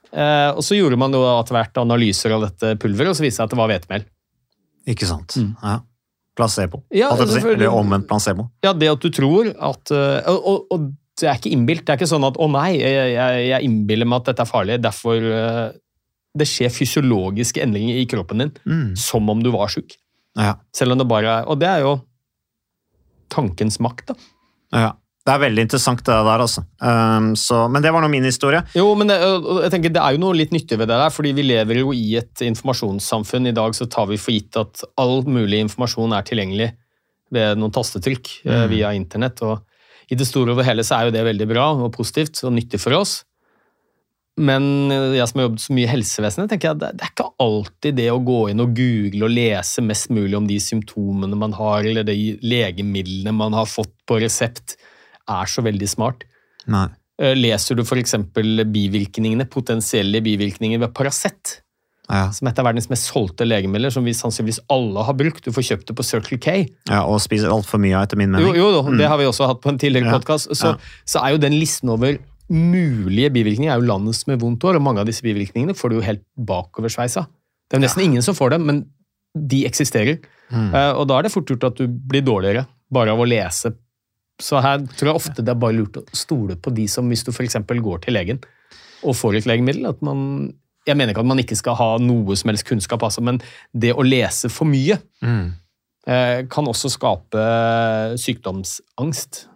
Eh, 0.09 0.51
og 0.55 0.63
så 0.65 0.79
gjorde 0.79 1.01
man 1.01 1.13
jo 1.13 1.25
etter 1.35 1.59
hvert 1.59 1.83
analyser 1.83 2.37
av 2.37 2.47
dette 2.47 2.77
pulveret, 2.81 3.11
og 3.11 3.19
så 3.19 3.27
viste 3.27 3.43
det 3.43 3.43
seg 3.43 3.49
at 3.49 3.57
det 3.57 3.61
var 3.61 3.73
hvetemel. 3.73 4.07
Ikke 4.95 5.09
sant. 5.09 5.35
Ja. 5.37 5.81
Placebo. 6.39 6.85
Ja, 6.95 7.11
si. 7.19 7.43
Eller 7.43 7.75
omvendt 7.75 8.07
placebo. 8.09 8.47
Ja, 8.63 8.71
det 8.71 8.93
at 8.93 9.03
du 9.03 9.11
tror 9.11 9.51
at 9.51 9.91
øh, 9.91 10.31
Og, 10.31 10.39
og, 10.39 10.67
og 10.71 10.89
det 11.19 11.27
er 11.27 11.41
ikke 11.41 11.51
innbilt. 11.51 11.83
Det 11.83 11.91
er 11.91 11.99
ikke 11.99 12.07
sånn 12.13 12.27
at 12.29 12.39
'å 12.39 12.47
nei, 12.53 12.79
jeg, 12.79 13.09
jeg, 13.17 13.39
jeg 13.49 13.67
innbiller 13.67 14.07
meg 14.07 14.23
at 14.23 14.29
dette 14.31 14.45
er 14.45 14.51
farlig', 14.53 14.77
derfor 14.79 15.19
øh, 15.19 15.65
Det 16.37 16.47
skjer 16.47 16.69
fysiologiske 16.75 17.63
endringer 17.65 17.97
i 18.03 18.07
kroppen 18.07 18.39
din 18.45 18.53
Mm. 18.67 18.97
som 18.97 19.29
om 19.31 19.43
du 19.43 19.51
var 19.51 19.69
sjuk. 19.69 19.97
Ja. 20.37 20.57
Selv 20.73 20.93
om 20.93 20.99
det 20.99 21.09
bare 21.09 21.41
er 21.41 21.49
Og 21.49 21.59
det 21.59 21.67
er 21.69 21.81
jo 21.81 22.01
tankens 23.33 23.79
makt, 23.81 24.07
da. 24.13 24.15
ja. 24.73 24.93
Det 25.29 25.35
er 25.35 25.41
veldig 25.43 25.61
interessant, 25.67 25.99
det 26.07 26.15
der, 26.25 26.41
altså. 26.41 26.63
Um, 26.81 27.35
så, 27.37 27.67
men 27.69 27.83
det 27.85 27.91
var 27.93 28.01
nå 28.01 28.09
min 28.09 28.25
historie. 28.25 28.63
Jo, 28.73 28.95
men 28.97 29.11
det, 29.11 29.19
jeg 29.21 29.73
tenker, 29.75 29.93
det 29.93 30.01
er 30.01 30.15
jo 30.17 30.21
noe 30.23 30.33
litt 30.39 30.55
nyttig 30.57 30.79
ved 30.81 30.89
det 30.89 30.97
der, 30.97 31.11
fordi 31.13 31.35
vi 31.37 31.43
lever 31.45 31.83
jo 31.83 31.91
i 31.93 32.15
et 32.17 32.41
informasjonssamfunn. 32.47 33.51
I 33.51 33.53
dag 33.53 33.77
så 33.77 33.85
tar 33.93 34.07
vi 34.09 34.17
for 34.17 34.33
gitt 34.33 34.57
at 34.57 34.81
all 34.97 35.21
mulig 35.29 35.61
informasjon 35.67 36.15
er 36.17 36.25
tilgjengelig 36.25 36.71
ved 37.37 37.61
noen 37.61 37.75
tastetrykk 37.77 38.31
eh, 38.47 38.63
Mm. 38.63 38.69
via 38.73 38.95
internett. 38.97 39.43
og 39.45 39.61
I 40.11 40.17
det 40.17 40.25
store 40.31 40.57
og 40.57 40.65
hele 40.65 40.81
så 40.81 40.97
er 40.97 41.05
jo 41.11 41.17
det 41.19 41.27
veldig 41.29 41.49
bra 41.53 41.67
og 41.77 41.93
positivt 41.93 42.41
og 42.49 42.55
nyttig 42.57 42.81
for 42.81 42.97
oss. 42.97 43.19
Men 44.39 44.67
jeg 45.17 45.27
som 45.29 45.41
har 45.41 45.49
jobbet 45.49 45.63
så 45.65 45.75
mye 45.75 45.87
i 45.89 45.91
helsevesenet, 45.91 46.51
tenker 46.53 46.69
jeg 46.69 46.77
at 46.77 46.83
det, 46.85 47.03
er 47.03 47.11
ikke 47.13 47.27
alltid 47.43 47.97
det 47.99 48.09
å 48.15 48.21
gå 48.25 48.39
inn 48.53 48.63
og 48.63 48.73
google 48.79 49.27
og 49.27 49.35
lese 49.35 49.83
mest 49.83 50.11
mulig 50.15 50.37
om 50.39 50.47
de 50.47 50.59
symptomene 50.63 51.35
man 51.41 51.57
har, 51.59 51.83
eller 51.91 52.07
de 52.07 52.39
legemidlene 52.47 53.35
man 53.35 53.53
har 53.59 53.67
fått 53.67 53.93
på 54.07 54.21
resept, 54.23 54.77
er 55.29 55.51
så 55.51 55.65
veldig 55.67 55.89
smart. 55.91 56.23
Nei. 56.71 56.87
Eh, 57.21 57.35
Leser 57.35 57.75
du 57.75 57.83
f.eks. 57.83 58.15
bivirkningene, 58.73 59.49
potensielle 59.51 60.21
bivirkninger 60.23 60.79
ved 60.85 60.95
Paracet, 60.95 61.59
Ja. 62.09 62.31
som 62.33 62.47
er 62.49 62.53
et 62.55 62.59
av 62.63 62.65
verdens 62.65 62.89
mest 62.89 63.11
solgte 63.11 63.45
legemidler, 63.45 63.91
som 63.93 64.05
vi 64.07 64.13
sannsynligvis 64.17 64.61
alle 64.71 65.03
har 65.05 65.13
brukt. 65.19 65.45
Du 65.45 65.51
får 65.53 65.67
kjøpt 65.67 65.87
det 65.91 65.97
på 65.99 66.05
Circle 66.07 66.39
K. 66.41 66.55
ja, 66.89 67.03
og 67.05 67.19
spiser 67.21 67.51
altfor 67.53 67.79
mye 67.83 67.97
av, 67.99 68.07
etter 68.07 68.17
min 68.17 68.31
mening. 68.31 68.55
Jo, 68.57 68.71
jo, 68.71 68.97
det 68.97 69.07
har 69.09 69.19
vi 69.19 69.25
også 69.29 69.47
hatt 69.51 69.61
på 69.61 69.69
en 69.69 69.79
tidligere 69.79 70.07
Ja. 70.13 70.19
podkast. 70.19 70.49
Så, 70.57 70.73
Ja. 70.73 70.77
så 71.05 71.21
er 71.27 71.31
jo 71.33 71.39
den 71.39 71.53
listen 71.59 71.91
over 71.91 72.17
mulige 72.53 73.31
bivirkninger 73.35 73.73
er 73.73 73.81
jo 73.81 73.89
landets 73.89 74.25
med 74.29 74.41
vondt 74.41 74.65
år, 74.65 74.79
og 74.79 74.85
mange 74.85 75.03
av 75.03 75.09
disse 75.09 75.25
bivirkningene 75.25 75.77
får 75.77 75.91
du 75.93 75.99
jo 75.99 76.07
helt 76.07 76.25
bakoversveisa. 76.49 77.27
Det 77.69 77.77
er 77.77 77.83
jo 77.83 77.85
nesten 77.85 78.05
ingen 78.07 78.25
som 78.25 78.37
får 78.37 78.55
dem, 78.57 78.65
men 78.69 78.85
de 79.37 79.65
eksisterer. 79.69 80.23
Mm. 80.49 80.71
Uh, 80.73 80.93
og 81.01 81.05
da 81.11 81.19
er 81.19 81.27
det 81.27 81.35
fort 81.35 81.51
gjort 81.51 81.67
at 81.69 81.81
du 81.83 81.85
blir 81.89 82.25
dårligere 82.25 82.65
bare 82.93 83.13
av 83.13 83.21
å 83.21 83.27
lese. 83.29 83.75
Så 84.41 84.63
her 84.63 84.81
tror 84.97 85.11
jeg 85.11 85.19
ofte 85.19 85.43
det 85.45 85.53
er 85.53 85.61
bare 85.61 85.77
lurt 85.77 85.99
å 86.01 86.05
stole 86.17 86.57
på 86.57 86.73
de 86.73 86.87
som, 86.89 87.09
hvis 87.11 87.27
du 87.27 87.33
f.eks. 87.35 87.59
går 87.69 88.05
til 88.07 88.17
legen 88.17 88.41
og 89.05 89.15
får 89.19 89.39
et 89.39 89.47
legemiddel, 89.51 89.87
at 89.91 90.01
man 90.03 90.55
Jeg 90.89 90.97
mener 90.97 91.13
ikke 91.13 91.21
at 91.21 91.29
man 91.29 91.41
ikke 91.43 91.57
skal 91.59 91.75
ha 91.77 91.89
noe 92.01 92.33
som 92.39 92.49
helst 92.49 92.65
kunnskap, 92.65 93.03
altså, 93.05 93.21
men 93.21 93.43
det 93.77 93.91
å 93.93 94.07
lese 94.07 94.49
for 94.49 94.65
mye 94.65 94.97
Mm. 95.21 95.53
uh, 96.09 96.47
kan 96.49 96.65
også 96.65 96.89
skape 96.89 97.43
sykdomsangst. 98.17 99.49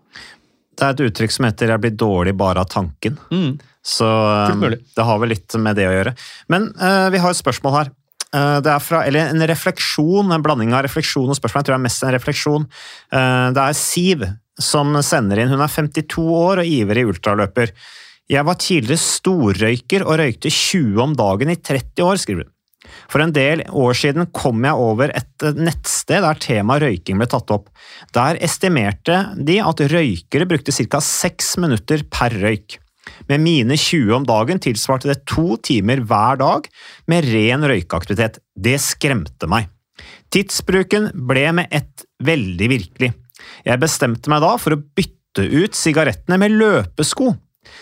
Det 0.78 0.86
er 0.86 0.94
et 0.94 1.04
uttrykk 1.08 1.34
som 1.34 1.46
heter 1.46 1.68
'jeg 1.68 1.80
blir 1.80 1.96
dårlig 1.96 2.36
bare 2.36 2.60
av 2.60 2.68
tanken'. 2.68 3.18
Mm. 3.30 3.58
Så 3.82 4.06
eh, 4.06 4.78
det 4.96 5.04
har 5.04 5.18
vel 5.18 5.34
litt 5.34 5.54
med 5.58 5.76
det 5.76 5.88
å 5.88 5.94
gjøre. 5.94 6.14
Men 6.48 6.70
uh, 6.78 7.10
vi 7.10 7.18
har 7.18 7.30
et 7.30 7.40
spørsmål 7.40 7.74
her. 7.76 7.90
Uh, 8.32 8.60
det 8.64 8.70
er 8.70 8.78
fra, 8.80 9.02
eller 9.04 9.32
en 9.34 9.46
refleksjon, 9.50 10.30
en 10.32 10.44
blanding 10.44 10.72
av 10.72 10.86
refleksjon 10.86 11.28
og 11.28 11.36
spørsmål. 11.36 11.60
Jeg 11.60 11.68
tror 11.68 11.76
det 11.76 11.80
er 11.80 11.88
mest 11.88 12.06
en 12.06 12.14
refleksjon. 12.14 12.68
Uh, 13.12 13.48
det 13.52 13.64
er 13.66 13.76
Siv 13.76 14.24
som 14.62 14.94
sender 15.02 15.42
inn. 15.42 15.50
Hun 15.50 15.64
er 15.64 15.72
52 15.72 16.24
år 16.38 16.62
og 16.62 16.70
ivrig 16.78 17.04
ultraløper. 17.10 17.74
Jeg 18.30 18.46
var 18.46 18.60
tidligere 18.62 19.02
storrøyker 19.02 20.06
og 20.06 20.18
røykte 20.22 20.52
20 20.52 21.02
om 21.02 21.16
dagen 21.18 21.52
i 21.52 21.58
30 21.58 22.06
år, 22.06 22.20
skriver 22.22 22.46
hun. 22.46 22.52
For 23.10 23.22
en 23.24 23.34
del 23.34 23.64
år 23.68 23.96
siden 23.98 24.28
kom 24.34 24.64
jeg 24.66 24.78
over 24.78 25.12
et 25.16 25.46
nettsted 25.56 26.24
der 26.24 26.40
temaet 26.42 26.84
røyking 26.86 27.20
ble 27.20 27.28
tatt 27.30 27.52
opp. 27.54 27.68
Der 28.16 28.40
estimerte 28.44 29.24
de 29.36 29.58
at 29.62 29.82
røykere 29.92 30.48
brukte 30.48 30.74
ca. 30.74 31.02
seks 31.02 31.56
minutter 31.62 32.04
per 32.10 32.34
røyk. 32.42 32.78
Med 33.28 33.42
mine 33.42 33.76
20 33.78 34.14
om 34.16 34.26
dagen 34.26 34.60
tilsvarte 34.62 35.10
det 35.10 35.22
to 35.30 35.56
timer 35.62 36.02
hver 36.06 36.38
dag 36.40 36.68
med 37.10 37.28
ren 37.32 37.66
røykeaktivitet. 37.68 38.40
Det 38.54 38.78
skremte 38.82 39.48
meg. 39.50 39.68
Tidsbruken 40.32 41.10
ble 41.28 41.48
med 41.58 41.72
ett 41.74 42.06
veldig 42.24 42.68
virkelig. 42.72 43.12
Jeg 43.66 43.82
bestemte 43.82 44.30
meg 44.32 44.42
da 44.44 44.54
for 44.60 44.74
å 44.74 44.80
bytte 44.80 45.44
ut 45.44 45.76
sigarettene 45.76 46.38
med 46.40 46.54
løpesko. 46.56 47.34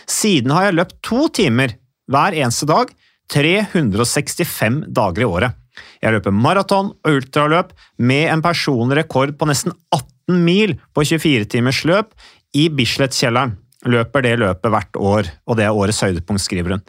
Siden 0.09 0.52
har 0.55 0.69
jeg 0.69 0.79
løpt 0.81 0.99
to 1.07 1.29
timer 1.35 1.76
hver 2.11 2.35
eneste 2.37 2.67
dag, 2.69 2.90
365 3.31 4.85
dager 4.91 5.25
i 5.25 5.29
året. 5.29 5.57
Jeg 6.01 6.15
løper 6.17 6.35
maraton 6.35 6.93
og 6.93 7.17
ultraløp 7.17 7.73
med 8.03 8.29
en 8.33 8.43
personlig 8.45 9.03
rekord 9.03 9.37
på 9.39 9.49
nesten 9.49 9.75
18 9.95 10.41
mil 10.45 10.77
på 10.95 11.05
24 11.07 11.49
timers 11.55 11.83
løp 11.89 12.15
i 12.57 12.69
Bislett-kjelleren. 12.73 13.57
Løper 13.89 14.25
det 14.25 14.37
løpet 14.43 14.73
hvert 14.75 14.99
år, 15.01 15.29
og 15.49 15.57
det 15.57 15.65
er 15.65 15.77
årets 15.77 16.03
høydepunkt, 16.05 16.43
skriver 16.45 16.77
hun. 16.77 16.83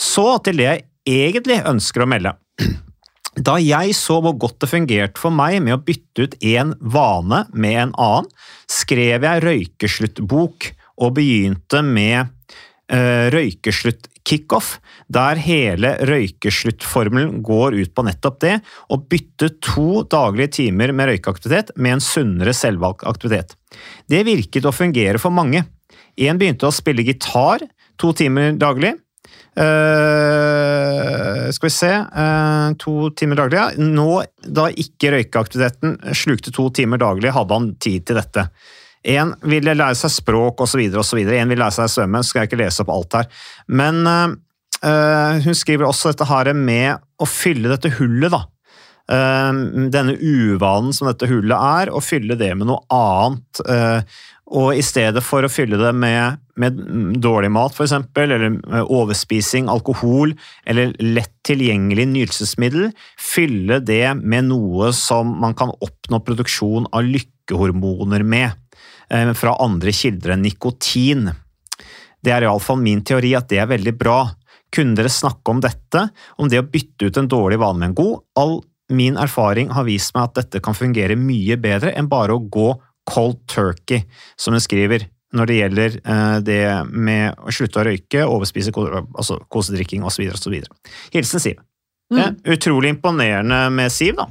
Så 0.00 0.38
til 0.44 0.60
det 0.62 0.68
jeg 0.68 0.86
egentlig 1.08 1.58
ønsker 1.68 2.04
å 2.04 2.10
melde. 2.10 2.36
Da 3.38 3.54
jeg 3.62 3.92
så 3.94 4.16
hvor 4.18 4.34
godt 4.34 4.64
det 4.64 4.70
fungerte 4.72 5.20
for 5.20 5.30
meg 5.30 5.60
med 5.62 5.76
å 5.76 5.82
bytte 5.84 6.24
ut 6.26 6.32
en 6.42 6.72
vane 6.80 7.44
med 7.54 7.76
en 7.84 7.92
annen, 7.94 8.26
skrev 8.66 9.22
jeg 9.22 9.44
røykesluttbok 9.44 10.66
og 10.98 11.12
begynte 11.14 11.84
med 11.86 12.32
uh, 12.90 13.28
røykeslutt-kickoff, 14.28 14.78
der 15.08 15.36
hele 15.40 15.96
røykesluttformelen 16.06 17.42
går 17.42 17.74
ut 17.74 17.94
på 17.94 18.04
nettopp 18.04 18.40
det, 18.40 18.60
å 18.90 18.98
bytte 18.98 19.58
to 19.60 20.04
daglige 20.04 20.48
timer 20.62 20.92
med 20.92 21.08
røykeaktivitet 21.08 21.72
med 21.76 21.92
en 21.96 22.00
sunnere 22.00 22.52
selvvalgt 22.52 23.04
aktivitet. 23.06 23.56
Det 24.08 24.24
virket 24.24 24.64
å 24.66 24.72
fungere 24.72 25.18
for 25.18 25.30
mange. 25.30 25.64
En 26.18 26.38
begynte 26.38 26.66
å 26.66 26.74
spille 26.74 27.04
gitar 27.06 27.66
to 27.98 28.12
timer 28.12 28.52
daglig. 28.58 28.94
Uh, 29.58 31.50
skal 31.50 31.66
vi 31.66 31.72
se 31.74 31.90
uh, 31.90 32.70
To 32.78 33.10
timer 33.10 33.36
daglig, 33.40 33.58
ja. 33.58 33.70
Nå, 33.76 34.22
da 34.46 34.68
ikke 34.70 35.10
røykeaktiviteten 35.16 35.96
slukte 36.14 36.52
to 36.54 36.68
timer 36.70 37.00
daglig, 37.02 37.32
hadde 37.34 37.58
han 37.58 37.72
tid 37.82 38.06
til 38.06 38.20
dette. 38.20 38.46
En 39.06 39.34
ville 39.46 39.76
lære 39.76 39.98
seg 39.98 40.12
språk 40.16 40.62
osv., 40.64 40.82
osv. 40.98 41.20
En 41.22 41.50
ville 41.50 41.62
lære 41.62 41.76
seg 41.76 41.88
å 41.88 41.94
svømme. 41.94 42.22
Skal 42.26 42.42
jeg 42.42 42.50
ikke 42.50 42.62
lese 42.62 42.84
opp 42.84 42.92
alt 42.94 43.18
her. 43.20 43.32
Men 43.70 44.00
uh, 44.08 45.38
hun 45.44 45.58
skriver 45.58 45.88
også 45.88 46.12
dette 46.12 46.28
her 46.28 46.52
med 46.56 47.02
å 47.18 47.28
fylle 47.28 47.70
dette 47.72 47.92
hullet, 47.98 48.34
da. 48.34 48.44
denne 49.08 50.14
uvanen 50.20 50.92
som 50.92 51.08
dette 51.08 51.26
hullet 51.30 51.56
er, 51.56 51.90
og 51.90 52.04
fylle 52.04 52.36
det 52.38 52.50
med 52.54 52.68
noe 52.68 52.84
annet. 52.92 53.62
Og 54.48 54.78
i 54.78 54.84
stedet 54.84 55.20
for 55.24 55.44
å 55.44 55.50
fylle 55.52 55.76
det 55.80 55.90
med, 55.96 56.38
med 56.60 56.78
dårlig 57.20 57.50
mat, 57.52 57.74
f.eks., 57.76 57.92
eller 58.22 58.46
overspising, 58.84 59.68
alkohol, 59.68 60.32
eller 60.68 60.94
lett 61.02 61.34
tilgjengelig 61.48 62.06
nytelsesmiddel, 62.14 62.88
fylle 63.20 63.80
det 63.84 64.16
med 64.22 64.48
noe 64.48 64.92
som 64.96 65.34
man 65.42 65.56
kan 65.58 65.74
oppnå 65.84 66.22
produksjon 66.24 66.88
av 66.96 67.04
lykkehormoner 67.08 68.24
med, 68.24 68.56
fra 69.08 69.54
andre 69.64 69.92
kilder 69.94 70.34
enn 70.34 70.42
nikotin. 70.44 71.30
Det 72.20 72.34
er 72.34 72.44
iallfall 72.44 72.80
min 72.82 73.00
teori 73.06 73.30
at 73.38 73.48
det 73.48 73.62
er 73.62 73.70
veldig 73.70 73.94
bra. 73.96 74.18
Kunne 74.74 74.98
dere 74.98 75.12
snakke 75.12 75.54
om 75.54 75.62
dette, 75.64 76.08
om 76.36 76.50
det 76.50 76.60
å 76.60 76.66
bytte 76.68 77.08
ut 77.08 77.20
en 77.20 77.30
dårlig 77.30 77.60
vane 77.62 77.80
med 77.80 77.90
en 77.90 77.96
god? 77.96 78.18
All 78.36 78.58
min 78.92 79.16
erfaring 79.20 79.70
har 79.76 79.86
vist 79.88 80.14
meg 80.16 80.28
at 80.28 80.40
dette 80.42 80.62
kan 80.64 80.76
fungere 80.76 81.16
mye 81.16 81.56
bedre 81.60 81.92
enn 81.96 82.08
bare 82.08 82.36
å 82.36 82.42
gå 82.44 82.72
cold 83.08 83.40
turkey, 83.48 84.04
som 84.36 84.56
hun 84.56 84.64
skriver, 84.64 85.06
når 85.36 85.48
det 85.48 85.56
gjelder 85.58 85.96
eh, 85.98 86.36
det 86.44 86.62
med 86.92 87.36
å 87.40 87.52
slutte 87.52 87.80
å 87.80 87.86
røyke, 87.88 88.24
overspise, 88.28 88.72
altså 88.72 89.38
kosedrikking 89.52 90.04
osv. 90.08 90.28
osv. 90.32 90.56
Hilsen 91.14 91.44
Siv. 91.44 91.60
Mm. 92.12 92.38
Utrolig 92.48 92.94
imponerende 92.94 93.66
med 93.72 93.92
Siv, 93.92 94.16
da. 94.16 94.28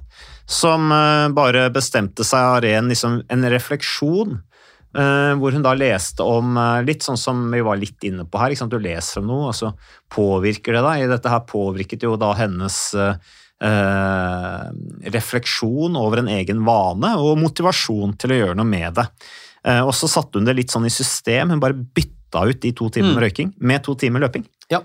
Som 0.50 0.91
eh, 0.93 1.27
bare 1.38 1.67
bestemte 1.74 2.25
seg 2.25 2.53
av 2.53 2.62
ren 2.65 2.89
liksom, 2.89 3.22
en 3.29 3.50
refleksjon. 3.53 4.39
Eh, 4.98 5.34
hvor 5.38 5.54
hun 5.54 5.62
da 5.62 5.75
leste 5.77 6.25
om 6.25 6.56
litt 6.88 7.06
sånn 7.06 7.20
som 7.22 7.44
vi 7.54 7.60
var 7.62 7.77
litt 7.77 8.01
inne 8.08 8.25
på 8.25 8.39
her. 8.42 8.56
Du 8.68 8.80
leser 8.82 9.22
om 9.22 9.27
noe, 9.30 9.51
og 9.51 9.56
så 9.56 9.70
påvirker 10.10 10.74
det 10.74 10.82
deg. 10.88 11.10
Dette 11.12 11.30
her 11.30 11.44
påvirket 11.46 12.01
jo 12.08 12.16
da 12.18 12.32
hennes 12.39 12.80
eh, 12.98 14.66
refleksjon 15.13 15.98
over 16.00 16.22
en 16.24 16.32
egen 16.34 16.63
vane 16.66 17.13
og 17.22 17.38
motivasjon 17.42 18.16
til 18.20 18.34
å 18.34 18.39
gjøre 18.42 18.58
noe 18.60 18.70
med 18.70 18.98
det. 18.98 19.08
Eh, 19.68 19.82
og 19.84 19.94
så 19.96 20.10
satte 20.10 20.39
hun 20.39 20.48
det 20.48 20.56
litt 20.58 20.74
sånn 20.74 20.88
i 20.88 20.94
system. 20.94 21.54
Hun 21.54 21.62
bare 21.63 21.77
bytta 21.77 22.46
ut 22.50 22.62
de 22.63 22.74
to 22.74 22.89
timene 22.89 23.18
Mm. 23.18 23.24
røyking 23.24 23.54
med 23.60 23.84
to 23.84 23.96
timer 23.96 24.20
løping. 24.22 24.46
Ja. 24.72 24.82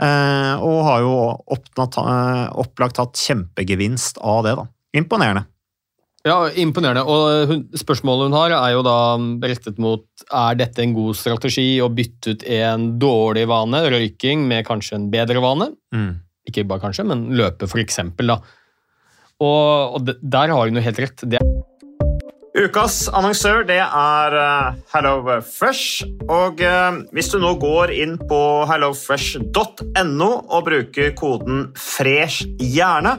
Eh, 0.00 0.54
og 0.60 0.84
har 0.84 1.00
jo 1.00 1.14
eh, 1.30 2.48
opplagt 2.52 2.96
hatt 2.98 3.14
kjempegevinst 3.14 4.18
av 4.20 4.44
det, 4.44 4.56
da. 4.56 4.66
Imponerende. 4.94 5.46
Ja, 6.24 6.38
Imponerende. 6.56 7.02
Og 7.04 7.50
hun, 7.50 7.64
spørsmålet 7.76 8.30
hun 8.30 8.36
har, 8.38 8.54
er 8.56 8.72
jo 8.72 8.84
da 8.86 8.96
rettet 9.44 9.80
mot 9.82 10.06
er 10.32 10.56
dette 10.56 10.80
en 10.80 10.94
god 10.96 11.18
strategi 11.20 11.66
å 11.84 11.90
bytte 11.92 12.32
ut 12.32 12.46
en 12.48 12.94
dårlig 13.00 13.44
vane, 13.50 13.82
røyking, 13.92 14.46
med 14.48 14.64
kanskje 14.64 14.96
en 14.96 15.10
bedre 15.12 15.42
vane? 15.44 15.74
Mm. 15.92 16.14
Ikke 16.48 16.64
bare 16.68 16.86
kanskje, 16.86 17.04
men 17.08 17.28
løpe, 17.36 17.68
for 17.68 17.82
eksempel. 17.82 18.32
Da. 18.32 18.38
Og, 19.44 19.98
og 19.98 20.14
der 20.22 20.54
har 20.54 20.64
hun 20.64 20.80
jo 20.80 20.86
helt 20.88 21.04
rett. 21.04 21.28
Det 21.28 21.44
Ukas 22.54 23.08
annonsør 23.10 23.64
det 23.66 23.80
er 23.82 24.34
HelloFresh. 24.92 24.92
Hello 24.94 25.40
Fresh. 25.42 26.04
Og 26.30 26.60
eh, 26.62 27.00
hvis 27.10 27.32
du 27.32 27.40
nå 27.42 27.56
går 27.58 27.90
inn 27.90 28.14
på 28.30 28.38
hellofresh.no 28.70 30.28
og 30.30 30.68
bruker 30.68 31.10
koden 31.18 31.66
'fresh 31.74 32.46
hjerne', 32.62 33.18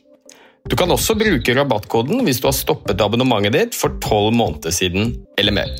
Du 0.69 0.75
kan 0.77 0.91
også 0.93 1.15
bruke 1.19 1.55
rabattkoden 1.57 2.21
hvis 2.25 2.41
du 2.41 2.49
har 2.49 2.55
stoppet 2.55 3.01
abonnementet 3.01 3.55
ditt 3.55 3.77
for 3.77 3.97
tolv 4.03 4.35
måneder 4.37 4.73
siden 4.75 5.15
eller 5.39 5.55
mer. 5.55 5.71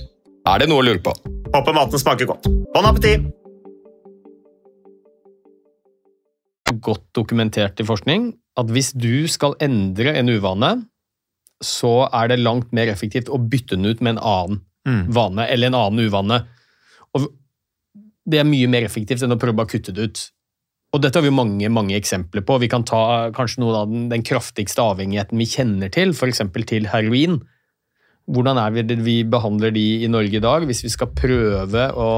Er 0.50 0.64
det 0.64 0.72
noe 0.72 0.82
å 0.82 0.88
lure 0.88 1.04
på? 1.04 1.14
Håper 1.52 1.78
maten 1.78 2.02
smaker 2.02 2.34
godt. 2.34 2.50
Bon 2.74 2.88
appétit! 2.88 3.30
godt 6.82 7.04
dokumentert 7.14 7.80
i 7.84 7.86
forskning 7.86 8.32
at 8.60 8.70
hvis 8.72 8.94
du 8.98 9.28
skal 9.32 9.58
endre 9.64 10.14
en 10.18 10.32
uvane, 10.32 10.70
så 11.62 12.08
er 12.10 12.32
det 12.32 12.40
langt 12.42 12.72
mer 12.74 12.90
effektivt 12.90 13.30
å 13.30 13.38
bytte 13.38 13.78
den 13.78 13.92
ut 13.92 14.02
med 14.02 14.16
en 14.16 14.24
annen 14.24 14.62
Mm. 14.88 15.14
vane, 15.14 15.46
eller 15.46 15.68
en 15.68 15.76
annen 15.78 16.08
uvane. 16.10 16.48
Og 17.14 17.28
det 18.26 18.40
er 18.40 18.48
mye 18.50 18.68
mer 18.68 18.82
effektivt 18.88 19.22
enn 19.22 19.36
å 19.36 19.38
prøve 19.38 19.62
å 19.62 19.70
kutte 19.70 19.94
det 19.94 20.02
ut. 20.02 20.32
Og 20.92 21.00
dette 21.00 21.20
har 21.20 21.24
vi 21.24 21.32
mange 21.32 21.70
mange 21.72 21.96
eksempler 21.96 22.44
på. 22.44 22.60
Vi 22.60 22.68
kan 22.72 22.84
ta 22.88 23.32
kanskje 23.36 23.64
noen 23.64 23.78
av 23.80 23.88
den, 23.92 24.10
den 24.12 24.26
kraftigste 24.28 24.84
avhengigheten 24.84 25.40
vi 25.40 25.48
kjenner 25.48 25.92
til, 25.94 26.12
f.eks. 26.12 26.44
til 26.68 26.90
heroin. 26.92 27.40
Hvordan 28.32 28.60
er 28.60 28.76
vi, 28.76 28.84
vi 29.00 29.18
behandler 29.28 29.72
de 29.76 29.86
i 30.04 30.12
Norge 30.12 30.38
i 30.38 30.44
dag? 30.44 30.68
Hvis 30.68 30.84
vi 30.86 30.92
skal 30.94 31.14
prøve 31.16 31.90
å 31.96 32.12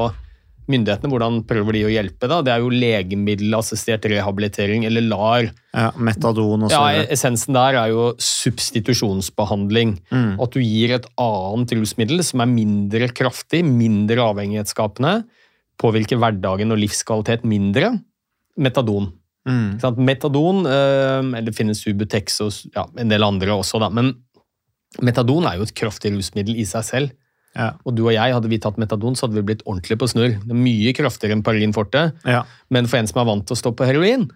Myndighetene, 0.64 1.10
hvordan 1.12 1.42
prøver 1.44 1.76
de 1.76 1.82
å 1.84 1.90
hjelpe? 1.92 2.28
da? 2.30 2.38
Det 2.40 2.52
er 2.54 2.62
jo 2.62 2.70
legemiddelassistert 2.72 4.06
rehabilitering, 4.08 4.86
eller 4.88 5.04
LAR. 5.04 5.50
Ja, 5.74 5.90
metadon 6.00 6.64
og 6.64 6.72
så 6.72 6.80
Ja. 6.94 7.02
Essensen 7.12 7.52
der 7.52 7.76
er 7.76 7.90
jo 7.92 8.14
substitusjonsbehandling. 8.16 9.98
Mm. 10.08 10.40
At 10.40 10.56
du 10.56 10.60
gir 10.64 10.94
et 10.96 11.06
annet 11.20 11.68
rusmiddel 11.76 12.24
som 12.24 12.40
er 12.40 12.48
mindre 12.48 13.10
kraftig, 13.12 13.60
mindre 13.62 14.24
avhengighetsskapende, 14.24 15.26
påvirker 15.76 16.16
hverdagen 16.16 16.72
og 16.72 16.80
livskvalitet 16.80 17.44
mindre. 17.44 18.00
Metadon. 18.60 19.10
Mm. 19.48 19.80
Metadon, 20.00 20.62
eh, 20.66 21.20
eller 21.20 21.50
det 21.50 21.56
finnes 21.56 21.82
Subutex 21.84 22.40
og 22.44 22.54
ja, 22.74 22.86
en 23.00 23.12
del 23.12 23.26
andre 23.26 23.56
også, 23.58 23.80
da. 23.82 23.90
men 23.92 24.14
metadon 25.04 25.44
er 25.50 25.58
jo 25.58 25.66
et 25.66 25.74
kraftig 25.76 26.14
rusmiddel 26.14 26.56
i 26.60 26.64
seg 26.68 26.86
selv. 26.86 27.14
Ja. 27.54 27.72
Og 27.86 27.94
du 27.94 28.04
og 28.06 28.14
jeg, 28.14 28.34
hadde 28.34 28.50
vi 28.50 28.58
tatt 28.62 28.78
metadon, 28.82 29.14
så 29.14 29.26
hadde 29.26 29.38
vi 29.38 29.46
blitt 29.50 29.62
ordentlig 29.66 29.98
på 30.00 30.08
snurr. 30.10 30.38
Det 30.42 30.54
er 30.54 30.58
mye 30.64 30.94
kraftigere 30.96 31.36
enn 31.36 31.44
Parin 31.46 31.74
forte. 31.74 32.08
Ja. 32.26 32.42
Men 32.74 32.88
for 32.90 32.98
en 32.98 33.10
som 33.10 33.20
er 33.22 33.28
vant 33.28 33.46
til 33.46 33.54
å 33.54 33.60
stå 33.60 33.74
på 33.78 33.86
heroin, 33.86 34.26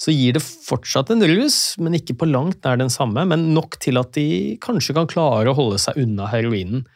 så 0.00 0.14
gir 0.14 0.36
det 0.36 0.42
fortsatt 0.44 1.10
en 1.12 1.24
rus, 1.28 1.58
men 1.82 1.98
ikke 1.98 2.16
på 2.20 2.28
langt 2.30 2.62
nær 2.64 2.78
den 2.80 2.92
samme. 2.92 3.26
Men 3.28 3.50
nok 3.56 3.76
til 3.82 3.98
at 4.00 4.14
de 4.16 4.56
kanskje 4.62 4.94
kan 4.96 5.10
klare 5.10 5.50
å 5.50 5.56
holde 5.58 5.80
seg 5.82 5.98
unna 6.00 6.30
heroinen 6.30 6.86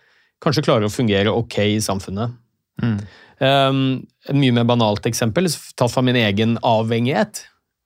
kanskje 0.45 0.65
klare 0.67 0.89
å 0.89 0.93
fungere 0.93 1.33
ok 1.33 1.59
i 1.65 1.81
samfunnet. 1.83 2.35
Mm. 2.83 2.99
Um, 3.45 3.81
et 4.29 4.35
mye 4.39 4.53
mer 4.57 4.65
banalt 4.65 5.05
eksempel, 5.07 5.47
tatt 5.77 5.93
fra 5.93 6.03
min 6.03 6.17
egen 6.17 6.57
avhengighet. 6.65 7.43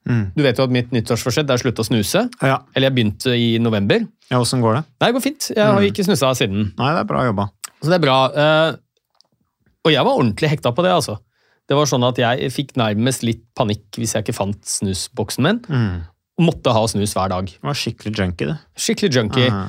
Mm. 0.08 0.30
Du 0.36 0.42
vet 0.44 0.56
jo 0.56 0.64
at 0.64 0.72
mitt 0.72 0.90
nyttårsforsett 0.94 1.50
er 1.50 1.58
å 1.58 1.62
slutte 1.62 1.82
å 1.84 1.88
snuse. 1.88 2.22
Ja. 2.40 2.60
Eller 2.74 2.88
jeg 2.88 2.96
begynte 2.96 3.34
i 3.36 3.58
november. 3.60 4.06
ja, 4.30 4.38
åssen 4.40 4.60
går 4.64 4.74
det? 4.78 4.84
Nei, 5.00 5.08
det 5.08 5.14
går 5.18 5.24
fint. 5.24 5.48
Jeg 5.56 5.64
har 5.64 5.80
Mm. 5.80 5.88
ikke 5.92 6.04
snusa 6.04 6.34
siden. 6.36 6.72
Nei, 6.78 6.92
det 6.94 7.00
er 7.00 7.04
bra 7.04 7.24
jobba. 7.24 7.48
Så 7.82 7.88
det 7.90 7.94
er 7.98 8.04
bra. 8.06 8.18
Eh, 8.32 8.76
og 9.84 9.92
jeg 9.92 10.04
var 10.04 10.16
ordentlig 10.18 10.48
hekta 10.50 10.72
på 10.74 10.82
det, 10.82 10.92
altså. 10.92 11.18
Det 11.68 11.76
var 11.76 11.84
sånn 11.84 12.06
at 12.08 12.16
jeg 12.16 12.50
fikk 12.52 12.72
nærmest 12.76 13.22
litt 13.22 13.42
panikk 13.54 13.84
hvis 13.98 14.14
jeg 14.14 14.24
ikke 14.24 14.34
fant 14.34 14.62
snusboksen 14.64 15.42
min. 15.44 15.58
Mm. 15.68 16.02
Og 16.38 16.44
måtte 16.46 16.72
ha 16.72 16.86
snus 16.86 17.12
hver 17.14 17.28
dag. 17.28 17.46
Det 17.46 17.62
var 17.62 17.74
skikkelig 17.74 18.14
junkie, 18.16 18.46
det. 18.46 18.58
Skikkelig 18.76 19.12
junkie. 19.12 19.50
Ah. 19.50 19.68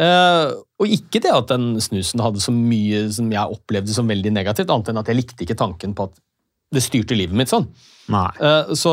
Eh, 0.00 0.52
og 0.80 0.90
ikke 0.90 1.20
det 1.22 1.30
at 1.30 1.50
den 1.52 1.74
snusen 1.82 2.22
hadde 2.24 2.42
så 2.42 2.50
mye 2.54 3.04
som 3.14 3.28
jeg 3.30 3.58
opplevde 3.58 3.94
som 3.94 4.08
veldig 4.10 4.32
negativt, 4.34 4.72
annet 4.74 4.90
enn 4.90 5.02
at 5.02 5.10
jeg 5.12 5.20
likte 5.20 5.46
ikke 5.46 5.58
tanken 5.60 5.94
på 5.94 6.08
at 6.08 6.16
det 6.74 6.82
styrte 6.82 7.14
livet 7.14 7.36
mitt 7.38 7.52
sånn. 7.52 7.68
Eh, 8.10 8.72
så 8.74 8.92